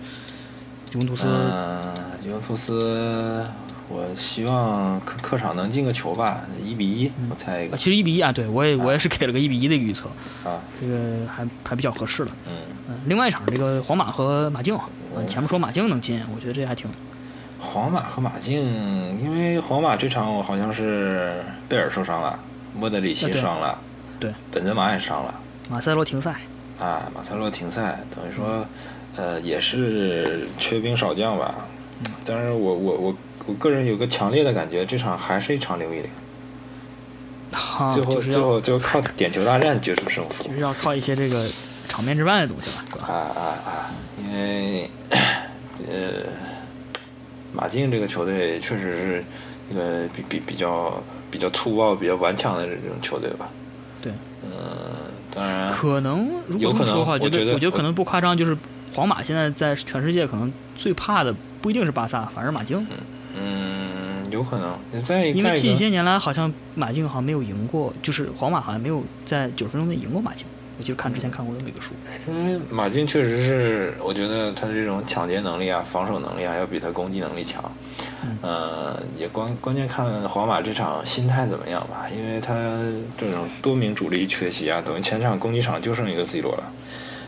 [0.93, 1.27] 尤文图斯？
[1.29, 3.47] 嗯，尤文图斯，
[3.89, 10.09] 我希望客客场能进个球吧，一比一，我猜一啊，个其实一比一啊，对我也我也是给了个一比一的预测，
[10.45, 12.31] 啊，这个还还比较合适的。
[12.47, 12.53] 嗯。
[12.89, 14.79] 嗯，另外一场这个皇马和马竞，
[15.29, 16.91] 前面说马竞能进，我觉得这还挺
[17.61, 18.59] 皇马和马竞，
[19.23, 22.39] 因为皇马这场我好像是贝尔受伤了，
[22.75, 23.79] 莫德里奇伤了，
[24.19, 25.35] 对，本泽马也伤了，
[25.69, 26.37] 马塞洛停赛。
[26.81, 28.65] 啊，马塞洛停赛，等于说，
[29.19, 31.53] 呃，也是缺兵少将吧。
[32.25, 33.17] 但是我我我
[33.47, 36.11] 我个人有个强烈的感觉，这场还是一场零比零，
[37.53, 40.53] 啊，最后就是最后最后靠点球大战决出胜负就。
[40.53, 41.51] 是要靠一些这个
[41.89, 43.07] 场面之外的东西吧？
[43.07, 43.91] 啊啊啊！
[44.23, 44.89] 因为
[45.89, 46.23] 呃，
[47.53, 49.25] 马竞这个球队确实是
[49.71, 53.49] 一个比比比较比较粗暴、比较顽强的这种球队吧。
[54.01, 54.13] 对，
[54.45, 54.51] 嗯、
[55.35, 58.57] 当然，可能如果这么说的话，我觉得我觉得可能不夸张，就是
[58.95, 62.87] 皇马现在在全世界可能最怕的不一定是巴萨，反而马竞，
[63.37, 65.03] 嗯，有可能。
[65.03, 70.47] 再因为近些年来好像马竞好像没有赢过，就是皇马好像没有在九十分钟内赢过马竞。
[70.79, 71.93] 我记得看之前看过这么一个书，
[72.29, 77.61] 因为马竞确实是，我觉得他的这种抢劫能力啊、防守能力啊，要比他攻击能力强。
[78.23, 82.55] 嗯呃，也关关键看皇马这场心态怎么样吧，因为他
[83.17, 86.73] 这种多名主力缺席啊，等于前场攻击场就剩一个 C 罗了。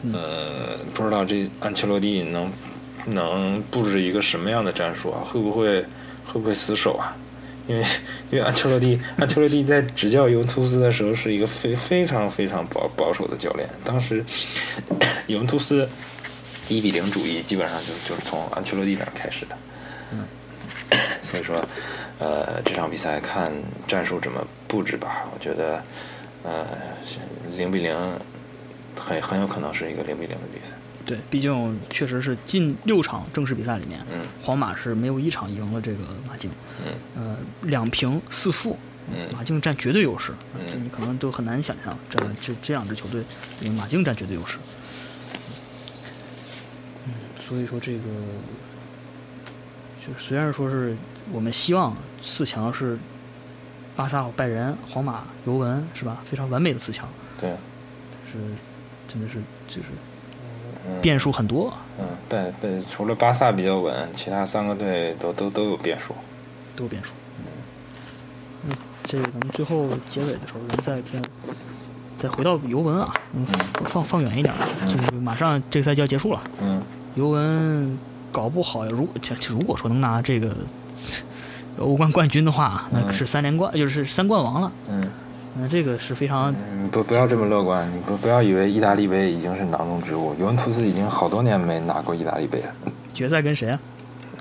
[0.03, 2.51] 嗯呃，不知道这安切洛蒂能
[3.07, 5.25] 能布置一个什么样的战术啊？
[5.31, 5.81] 会不会
[6.27, 7.17] 会不会死守啊？
[7.67, 7.85] 因为
[8.31, 14.25] 因为安切洛蒂安切洛蒂在执教尤文图斯的时候是一个非非常非常保保守的教练，当时
[15.27, 15.89] 尤文图斯
[16.69, 19.57] 一比零主义基本上就就是从安切洛蒂那儿开始的。
[21.23, 21.65] 所以说，
[22.19, 23.53] 呃，这场比赛看
[23.87, 25.25] 战术怎么布置吧。
[25.33, 25.81] 我觉得，
[26.43, 26.67] 呃，
[27.57, 27.95] 零比零
[29.01, 30.75] 很很有可能是一个零比零的比赛。
[31.05, 36.51] 对，毕竟确实是近六场正式比赛里面，嗯皇马是没有一场赢了这个马竞，
[36.87, 38.79] 嗯呃，两平四负，
[39.13, 43.25] 嗯马竞占绝对优势，嗯这你可能都很难想象，这这这两支球队，
[43.71, 44.59] 马竞占绝对优势。
[47.07, 48.05] 嗯，所以说这个，
[50.07, 50.95] 就虽然说是
[51.33, 52.97] 我们希望四强是
[53.97, 56.23] 巴萨、拜仁、皇马、尤文，是吧？
[56.25, 57.09] 非常完美的四强，
[57.41, 57.51] 对，
[58.31, 58.39] 是
[59.13, 59.89] 真的是就是
[60.87, 66.15] 嗯，变数很多，嗯，对对，除了巴萨比较稳，其他三个队都都都有变数。
[66.77, 67.11] 都有变数。
[68.65, 71.21] 嗯，这个咱们最后结尾的时候，咱再再
[72.17, 73.45] 再回到尤文啊，嗯，
[73.87, 76.81] 放放远一点儿，就是马上这个赛季要结束了，嗯。
[77.17, 77.99] 尤文
[78.31, 79.15] 搞不好，如果
[79.49, 80.57] 如果说能拿这个
[81.79, 84.73] 欧冠冠军的话，那可是三连冠，就是三冠王了。
[84.89, 85.11] 嗯
[85.55, 92.69] 那这个是非常嗯，不不要这么乐观，你不不要以为意大利杯已经是囊中之物，尤文图斯已经好多年没拿过意大利杯了。
[93.13, 93.81] 决赛跟谁啊？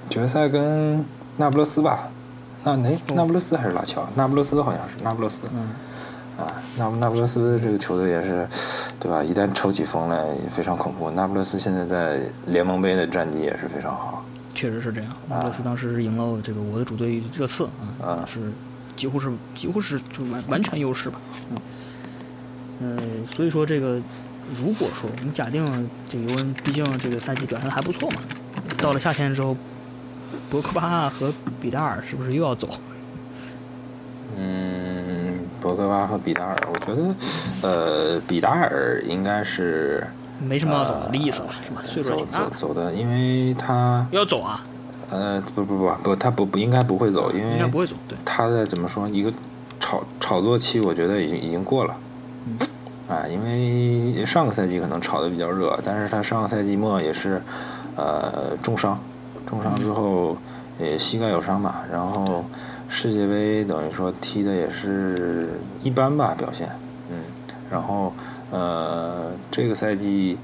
[0.10, 1.04] 决赛跟
[1.38, 2.10] 那不勒斯吧？
[2.64, 4.08] 那哎，那不勒斯还是拉乔？
[4.16, 5.42] 那不勒斯好像是那不勒斯。
[5.54, 5.70] 嗯，
[6.44, 8.48] 啊，那那不勒斯这个球队也是，
[9.00, 9.24] 对吧？
[9.24, 11.10] 一旦抽起风来也非常恐怖。
[11.10, 14.24] 那不勒斯现在在联盟杯的战绩也是非常好。
[14.54, 15.12] 确实是这样。
[15.28, 17.66] 那不勒斯当时是赢了这个我的主队热刺
[18.02, 18.40] 啊，啊是
[19.00, 21.18] 几乎是几乎是就完完全优势吧。
[22.82, 23.96] 嗯，呃，所以说这个
[24.56, 25.66] 如果说我们假定
[26.10, 28.18] 这个尤文毕竟这个赛季表现的还不错嘛，
[28.78, 29.56] 到了夏天之后，
[30.50, 32.68] 博格巴和比达尔是不是又要走？
[34.38, 37.16] 嗯，博格巴和比达尔，我觉得，
[37.62, 40.06] 呃，比达尔应该是
[40.46, 41.82] 没什么要走的意思了，是吧？
[41.84, 44.64] 岁数挺大走的，因为他要走啊，
[45.10, 47.96] 呃不不不不，他不不应该不会走，因为应该不会走。
[48.08, 49.32] 对，他的怎么说一个
[49.80, 51.96] 炒炒作期，我觉得已经已经过了。
[52.48, 52.58] 嗯
[53.08, 57.42] 啊，因为上个赛季可能炒的比较热，但是他上个赛季末也是，
[57.96, 59.00] 呃重伤，
[59.48, 60.38] 重伤之后
[60.80, 62.46] 也膝盖有伤吧，然后
[62.88, 65.50] 世界杯等于说踢的也是
[65.82, 66.70] 一般吧表现，
[67.10, 67.18] 嗯，
[67.72, 68.14] 然后
[68.52, 70.38] 呃这个赛季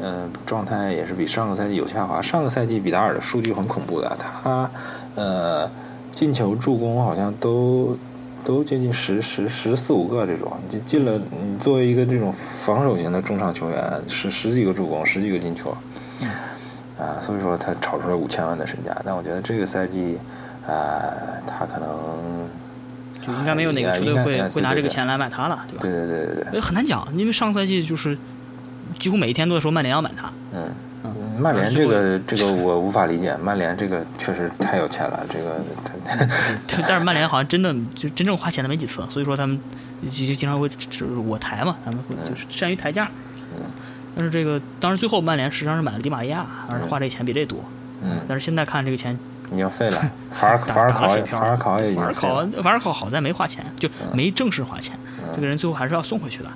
[0.00, 4.70] 呃状态也是比上个赛季有下滑，上个赛季比达尔的数据很恐怖的，他
[5.14, 5.70] 呃
[6.10, 7.96] 进球助攻好像都。
[8.44, 11.18] 都接近十十十四五个这种，就进了。
[11.18, 15.74] 你作为一个这种防守型的中场球员，十十几个助攻，十几个进球，
[16.98, 18.94] 啊，所以说他炒出了五千万的身价。
[19.02, 20.18] 但我觉得这个赛季，
[20.66, 21.08] 啊，
[21.46, 22.46] 他可能
[23.26, 25.80] 就应该没有哪个球队会会拿这个钱来买他了，对吧？
[25.80, 26.60] 对对对对对。
[26.60, 28.14] 很难讲，因为上个赛季就是
[29.04, 30.32] 几乎每一天都在说曼联要买他。
[30.54, 30.72] 嗯。
[31.38, 35.60] 曼联这个这个我无法理解， 曼联这个确实太有钱了，这个。
[36.88, 39.60] 但是曼联好像真的就真正花钱的没几次，所以说他们
[40.04, 43.10] 就经常会就是我抬嘛，他们会就是善于抬价。
[43.54, 43.64] 嗯
[44.16, 47.58] 但是这个当时最后曼联实际上是买了迪玛利亚，而是花这钱比这多。
[48.02, 48.20] 嗯。
[48.26, 49.18] 但是现在看这个钱
[49.52, 50.00] 已经废了，
[50.32, 54.96] 法尔法尔考法尔考也法尔考法尔考好在没花钱，就没正式花钱，
[55.34, 56.50] 这个人最后还是要送回去的。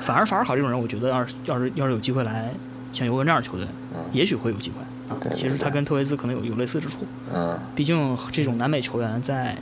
[0.00, 2.50] 反而法尔考这种人，我觉得要是要是要是有机会来。
[2.92, 3.64] 像尤文这样的球队，
[4.12, 5.16] 也许会有机会啊。
[5.32, 7.06] 其实他跟特维兹可能有有类似之处。
[7.32, 7.56] 嗯。
[7.72, 9.56] 毕竟这种南美球员在，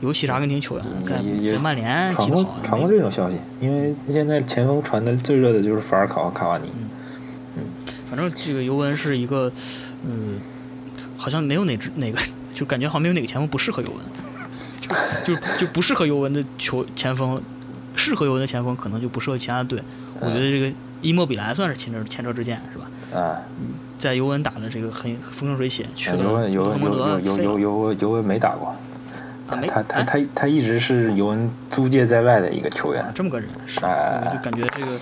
[0.00, 6.68] 尤其是阿根廷球员在在曼联传过传过这种消息，因为现在前锋传的最热的就是法尔考和卡瓦尼。
[7.56, 7.64] 嗯。
[8.08, 9.50] 反正这个尤文是一个，
[10.04, 10.38] 嗯，
[11.16, 12.18] 好像没有哪支哪个，
[12.54, 13.98] 就感觉好像没有哪个前锋不适合尤文，
[15.24, 17.40] 就就就不适合尤文的球前锋，
[17.96, 19.82] 适合尤文的前锋可能就不适合其他的队。
[20.20, 20.72] 我觉得这个。
[21.02, 23.20] 伊莫比莱算是前车前车之鉴是吧？
[23.20, 23.34] 啊，
[23.98, 28.72] 在尤文打的这个很风生水起，去了尤文尤文尤尤尤尤尤文没打过，
[29.48, 33.48] 他他他他他一直是尤文租借在外的一个球员，这么个人，
[33.82, 34.92] 哎，就感觉这个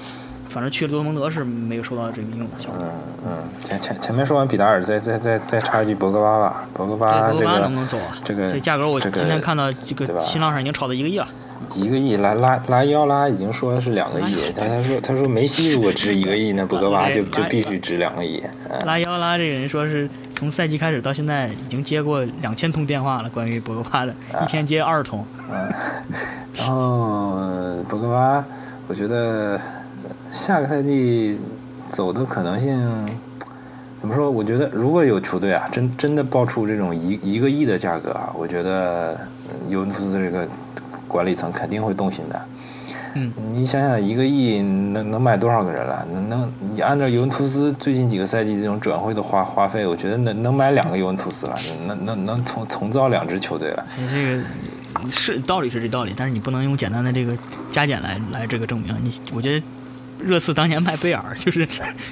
[0.50, 2.78] 反正去了多特蒙德是没有受到这个应有的效果。
[2.82, 2.90] 嗯
[3.28, 8.18] 嗯，前前前面说完比达尔，再再再再插一句博格巴吧，博格巴这个能不能走啊？
[8.24, 11.28] 这个这价格我今天看到这个新浪上已经炒到一个亿了。
[11.74, 18.42] 一个亿，拉拉拉伊奥拉已经说是两个亿，但他说他说梅西如果值一个亿，那博格巴就就必须值两个亿。
[18.86, 25.24] 拉伊奥拉这个人说是从赛季开始到现在已经接过两千通电话了，关于博格巴的，一天接二十通。
[26.56, 27.36] 然后
[27.88, 28.42] 博格巴，
[28.88, 29.60] 我觉得
[30.30, 31.38] 下个赛季
[31.90, 33.08] 走的可能性
[33.98, 34.30] 怎么说？
[34.30, 39.20] 我觉得如果有球队啊，真真的爆出这种一一个亿的价格啊，我觉得
[39.68, 40.48] 尤文图斯这个。
[41.10, 42.40] 管理层肯定会动心的。
[43.16, 46.06] 嗯，你想想，一个亿能能买多少个人了？
[46.12, 51.58] 能能，你按照尤文图斯最近几个赛季这种转会的花花费，我觉得能能买两个尤文图斯了，
[51.88, 53.84] 能能能重重造两支球队了。
[53.98, 57.36] 你这个是道理是这道理，但是你不能用简单的这个
[57.72, 58.94] 加减来来这个证明。
[59.02, 59.66] 你我觉得。
[60.22, 61.66] 热刺当年卖贝尔， 就是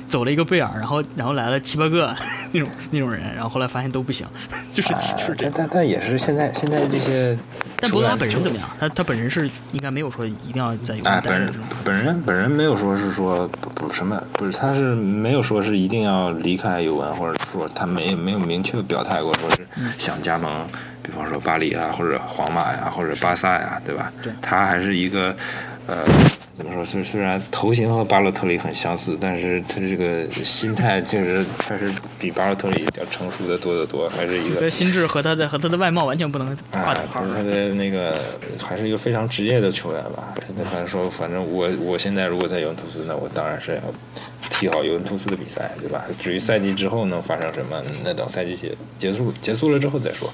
[0.09, 2.14] 走了一个贝尔，然后然后来了七八个
[2.52, 4.26] 那种那种人，然后后来发现都不行，
[4.72, 5.50] 就是就是这。
[5.54, 7.38] 但但也是现在现在这些。
[7.80, 8.68] 但博格巴本人怎么样？
[8.80, 11.54] 他他本人是应该没有说一定要在本人
[11.84, 13.46] 本人本人没有说是说
[13.76, 19.64] 不什么不是，他是没有说是一定要离开尤文，或者说他没没有明确表态过说是
[19.96, 20.66] 想加盟，
[21.09, 24.12] 比方说巴黎啊，或者皇马呀，或者巴萨呀，对吧？
[24.22, 24.30] 对。
[24.42, 25.34] 他还是一个
[25.86, 26.04] 呃。
[26.59, 26.84] 怎么说？
[26.84, 31.88] 虽虽然头型和巴洛特利很相似，但是他这个心态 确实确实
[32.18, 34.68] 比巴洛特利要成熟的多得多，还是一个。
[34.68, 37.22] 心智和他的和他的外貌完全不能挂等号。
[37.32, 38.18] 他的那个
[38.61, 40.34] 还是一个非常职业的球员吧？
[40.56, 43.80] 那反正说，反正我我现在如果在尤文图斯，那我当然是要
[44.50, 46.02] 踢好尤文图斯的比赛，对吧？
[46.20, 50.28] 至于赛季之后能发生什么，那等赛季结结束结束了之后再说。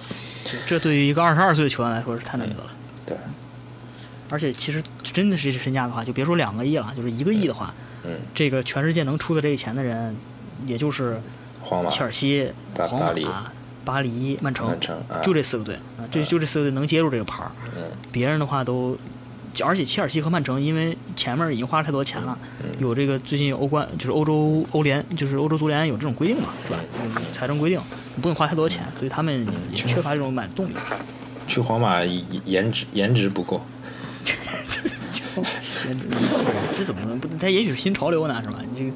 [0.66, 2.66] 这对于一个二十二岁的球员来说是太难得了。
[3.06, 3.16] 对。
[4.30, 7.72] 而且其实真的是这身价的话，就别说两个亿了，就是一个亿的话，
[8.04, 10.16] 嗯，这个全世界能出的这个钱的人，
[10.66, 11.20] 也就是
[11.90, 13.52] 切尔西、皇马、
[13.84, 14.76] 巴黎、曼城，
[15.22, 17.52] 就这四个队啊，这就这四个队能接住这个牌儿。
[17.76, 18.98] 嗯，别人的话都，
[19.62, 22.36] 而且切尔西和曼城因为前面已经花了太多钱了，
[22.78, 26.78] 有这个最近有欧冠，就是欧洲欧联，就是欧洲足联有这种规定嘛，是吧？
[27.30, 30.74] 财政规定，你不能花太多钱，所以他们也缺乏这种买动力。
[31.46, 32.02] 去皇马
[32.44, 33.60] 颜值 颜值不够。
[36.74, 37.28] 这怎么能不？
[37.38, 38.58] 他也许是新潮流呢，是吧？
[38.72, 38.92] 你这个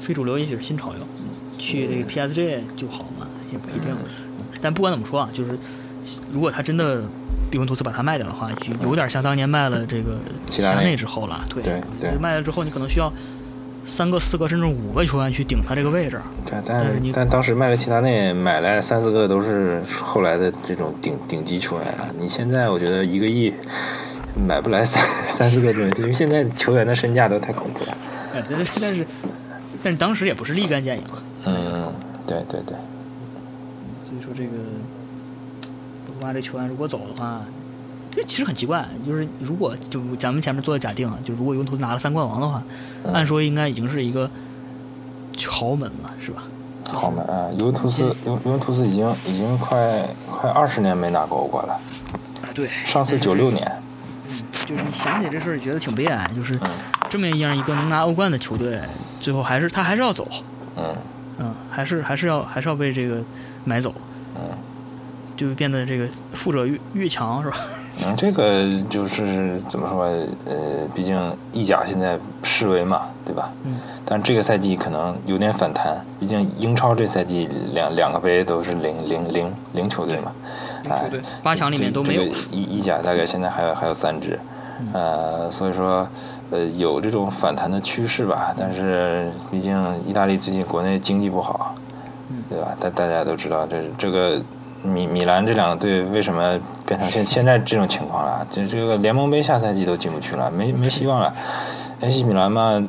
[0.00, 1.00] 非主流也许是新潮流，
[1.58, 3.94] 去这个 PSG 就好嘛，也不一定。
[4.60, 5.58] 但不管怎么说啊，就是
[6.32, 7.02] 如果他真的
[7.50, 11.44] 比文图斯把他卖掉的话，就有点像当年卖了这个齐达内之后了。
[11.48, 13.10] 对对对，卖了之后你可能需要
[13.90, 16.20] 三个、四个甚至五个球员去顶他这个位置。
[16.48, 22.08] 但但但当时卖了齐达内，买来三四个都是后来的这种顶顶级球员啊。
[22.16, 23.52] 你现在我觉得一个亿。
[24.46, 27.98] 买不来三三四个队，因为现在球员的身价都太恐怖了。
[28.80, 29.04] 但是
[29.82, 31.02] 但是当时也不是立竿见影。
[31.46, 31.92] 嗯，
[32.28, 32.76] 对对对，
[34.08, 34.50] 所以说这个
[36.20, 37.44] 博这球员如果走的话，
[38.10, 42.62] 这其实很奇怪，就是如果就咱们前面做的假定啊，就如果尤文图斯拿了三冠王的话，
[43.04, 44.28] 嗯按说应该已经是一个
[45.48, 46.42] 豪门了，是吧？
[46.92, 51.74] 豪门啊，尤文图斯尤尤文图斯已经已经快快二十年没拿过欧冠了，
[52.42, 53.64] 啊，对，上次九六年，
[54.28, 54.34] 嗯
[54.66, 56.70] 就是你想起这事儿，觉得挺悲哀，就是嗯
[57.08, 58.80] 这么样一个能拿欧冠的球队，
[59.20, 60.26] 最后还是他还是要走，
[60.76, 60.96] 嗯
[61.38, 63.22] 嗯，还是还是要还是要被这个
[63.64, 63.94] 买走，
[64.34, 64.42] 嗯
[65.40, 67.56] 就变得这个富者越越强，是吧？
[68.04, 70.04] 嗯，这个就是怎么说？
[70.44, 71.18] 呃，毕竟
[71.50, 73.50] 意甲现在示威嘛，对吧？
[73.64, 73.76] 嗯。
[74.04, 80.30] 但这个赛季可能有点反弹，毕竟英超这赛季两两个杯都是零零零零球队嘛，
[80.90, 84.38] 哎球队八强里面都没有这个意意甲大概现在还有还有三支，
[84.92, 86.06] 呃，所以说
[86.50, 88.54] 呃有这种反弹的趋势吧。
[88.58, 89.72] 但是毕竟
[90.06, 91.74] 意大利最近国内经济不好，
[92.50, 92.76] 对吧？
[92.78, 94.42] 大大家都知道这这个
[94.82, 98.46] 米米兰这两个队为什么变成现现在这种情况了？
[98.50, 101.34] 这这个联盟杯下赛季都进不去了，没没希望了。
[102.00, 102.82] AC 米兰嘛，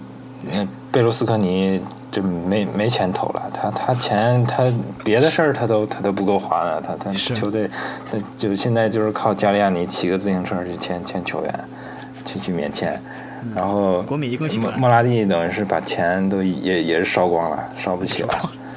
[0.52, 4.64] 那贝卢斯科尼就没没钱投了，他他钱他
[5.04, 7.70] 别的事儿他都他都不够花的，他他球队
[8.10, 11.60] 他就现在就是靠加利亚尼骑个自行车去签签球员，
[12.24, 13.02] 去去免签，
[13.54, 18.30] 然后国米更喜欢莫莫拉蒂等于是把钱都也也是烧光了，烧不起了。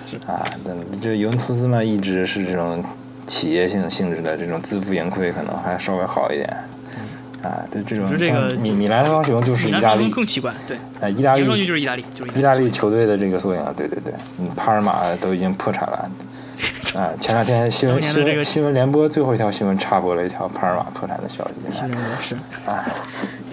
[0.07, 2.85] 是啊，那这尤文图斯嘛，一直是这种
[3.27, 6.49] 企业性性质的，这种自负盈亏可能还稍微好一点。
[7.43, 16.11] 啊，对这种这个像米米兰双雄就是意大利，更奇怪，对，啊，意大利就是意大利，就是意大利球队的这个缩影啊，对对对，嗯，帕尔马都已经破产了。
[16.95, 21.55] 啊， 前两天新闻新闻新闻联播最后一条新闻插播了一条帕尔马破产的消息。
[21.71, 22.83] 新人格是，啊，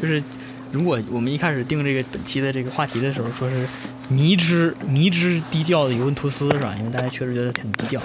[0.01, 0.23] 就是
[0.71, 3.67] 如果我们一开始定这个本期的这个话题的时候，说是
[4.07, 6.73] 迷之迷之低调的尤文图斯是吧？
[6.79, 8.01] 因为大家确实觉得挺低调，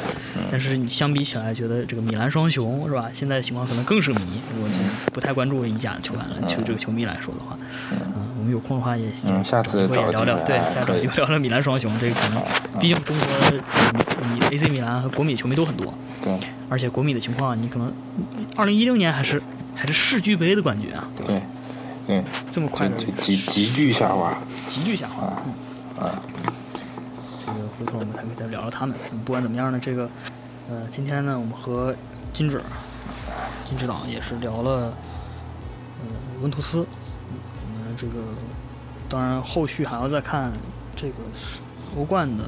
[0.51, 3.09] 但是你相比起来，觉得这个米兰双雄是吧？
[3.13, 4.21] 现在的情况可能更是迷。
[4.55, 4.75] 如果你
[5.13, 7.57] 不太关注意甲的球员了，球这个球迷来说的话，
[7.93, 12.43] 嗯，我们有空的话也嗯下次也聊聊，对，下次就聊聊米兰双雄这个可能，
[12.81, 13.57] 毕竟中国的
[14.33, 16.37] 米米 AC 米兰和国米球迷都很多，对。
[16.69, 17.93] 而且国米的情况，你可能
[18.57, 19.41] 二零一零年还是
[19.75, 21.37] 还是世俱杯的冠军啊，对。
[21.37, 21.43] 吧？
[22.07, 24.37] 对对，这么快的这这急急剧下滑。
[24.69, 25.43] 急剧下滑。
[25.47, 26.23] 嗯啊，
[27.47, 28.95] 这个回头我们还可以再聊聊他们。
[29.11, 30.09] 嗯不管怎么样呢，这个
[30.69, 31.97] 呃，今天呢，我们和
[32.35, 32.63] 金指
[33.69, 34.93] 金指导也是聊了
[36.01, 36.07] 呃
[36.43, 36.87] 文图斯，
[37.31, 38.13] 嗯我们这个
[39.09, 40.53] 当然后续还要再看
[40.95, 41.15] 这个
[41.97, 42.45] 欧冠的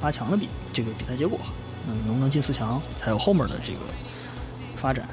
[0.00, 1.38] 八强的比这个比赛结果，
[1.88, 3.80] 嗯，能不能进四强，才有后面的这个
[4.76, 5.08] 发展。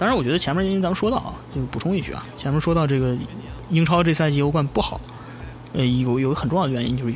[0.00, 3.14] 嗯，当然，我觉得前面因为咱们说到啊，就补充一句啊，前面说到这个
[3.68, 4.98] 英超这赛季欧冠不好，
[5.74, 7.14] 呃，有有个很重要的原因就是，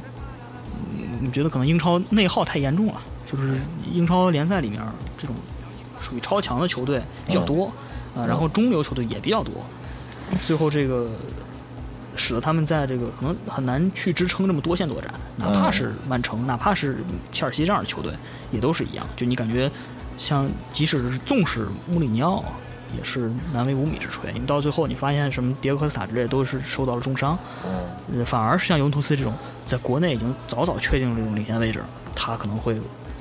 [0.98, 3.58] 嗯，我觉得可能英超内耗太严重了，就是
[3.90, 4.78] 英超联赛里面
[5.16, 5.34] 这种
[5.98, 7.72] 属于超强的球队比较多，
[8.14, 9.54] 啊、然后中流球队也比较多，
[10.46, 11.08] 最后这个
[12.14, 16.98] 使得他们在这个可能很难去支撑这么多线作战，哪怕是曼城，哪怕是
[17.32, 18.12] 切尔西这样的球队，
[18.52, 19.70] 也都是一样，就你感觉
[20.18, 22.44] 像即使是纵使穆里尼奥。
[22.96, 29.32] 也是难为无米之炊，因为到最后你发现什么迭戈科斯塔之类都是受到了重伤，嗯呃，反而是像尤文图斯这种
[29.66, 31.82] 在国内已经早早确定了这种领先位置，
[32.14, 32.80] 他可能会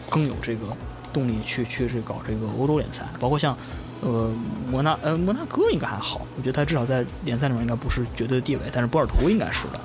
[0.09, 0.67] 更有这个
[1.11, 3.57] 动力去去这搞这个欧洲联赛，包括像
[4.01, 4.29] 呃
[4.69, 9.79] 摩纳呃摩纳哥应该还好，我觉得他至少在联赛里面应该不是绝对的地位，但是波尔图应该是的，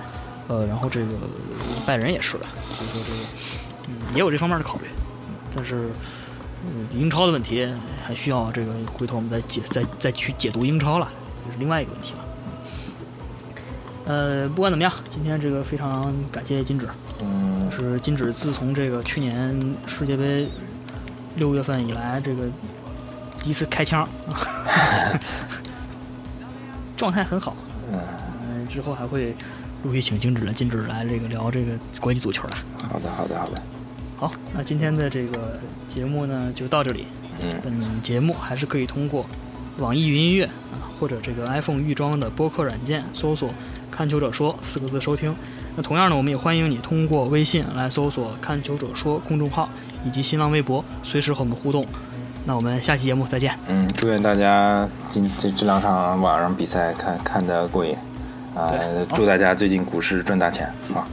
[0.49, 1.09] 呃，然后这个
[1.87, 2.47] 拜仁也是的，
[2.77, 3.19] 所以说这个
[3.89, 4.87] 嗯也有这方面的考虑，
[5.55, 5.89] 但是。
[6.65, 7.69] 嗯，英超的问题
[8.05, 11.09] 还需要这个回头我们再解再再去解读英超了，
[11.47, 12.25] 这是另外一个问题了。
[14.07, 16.89] 呃，不管怎么样，今天这个非常感谢金指，
[17.23, 20.49] 嗯是金指自从这个去年世界杯
[21.37, 22.45] 六月份以来，这个
[23.39, 24.09] 第一次开枪，
[26.97, 27.55] 状态很好。
[27.93, 28.01] 嗯，
[28.49, 29.37] 嗯、之后还会
[29.85, 32.57] 陆续请金指来金指来这个聊这个国际足球的。
[32.91, 33.63] 好的好的好的，
[34.19, 35.59] 好，那今天的这个
[35.89, 37.07] 节目呢就到这里。
[37.41, 39.25] 嗯本节目还是可以通过
[39.79, 43.49] 网易云音乐啊，或者这个 iPhone 预装的播客软件搜索
[43.93, 45.33] “看球者说”四个字收听。
[45.77, 49.69] 那同样呢，我们也欢迎你通过微信来搜索“看球者说”公众号
[50.05, 51.87] 以及新浪微博，随时和我们互动。
[52.45, 53.57] 那我们下期节目再见。
[53.69, 57.95] 嗯，祝愿大家今这这两场晚上比赛看看得过瘾
[58.57, 59.07] 啊对！
[59.15, 61.07] 祝大家最近股市赚大钱啊！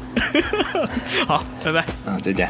[1.27, 1.85] 好，拜拜。
[2.07, 2.49] 嗯，再见。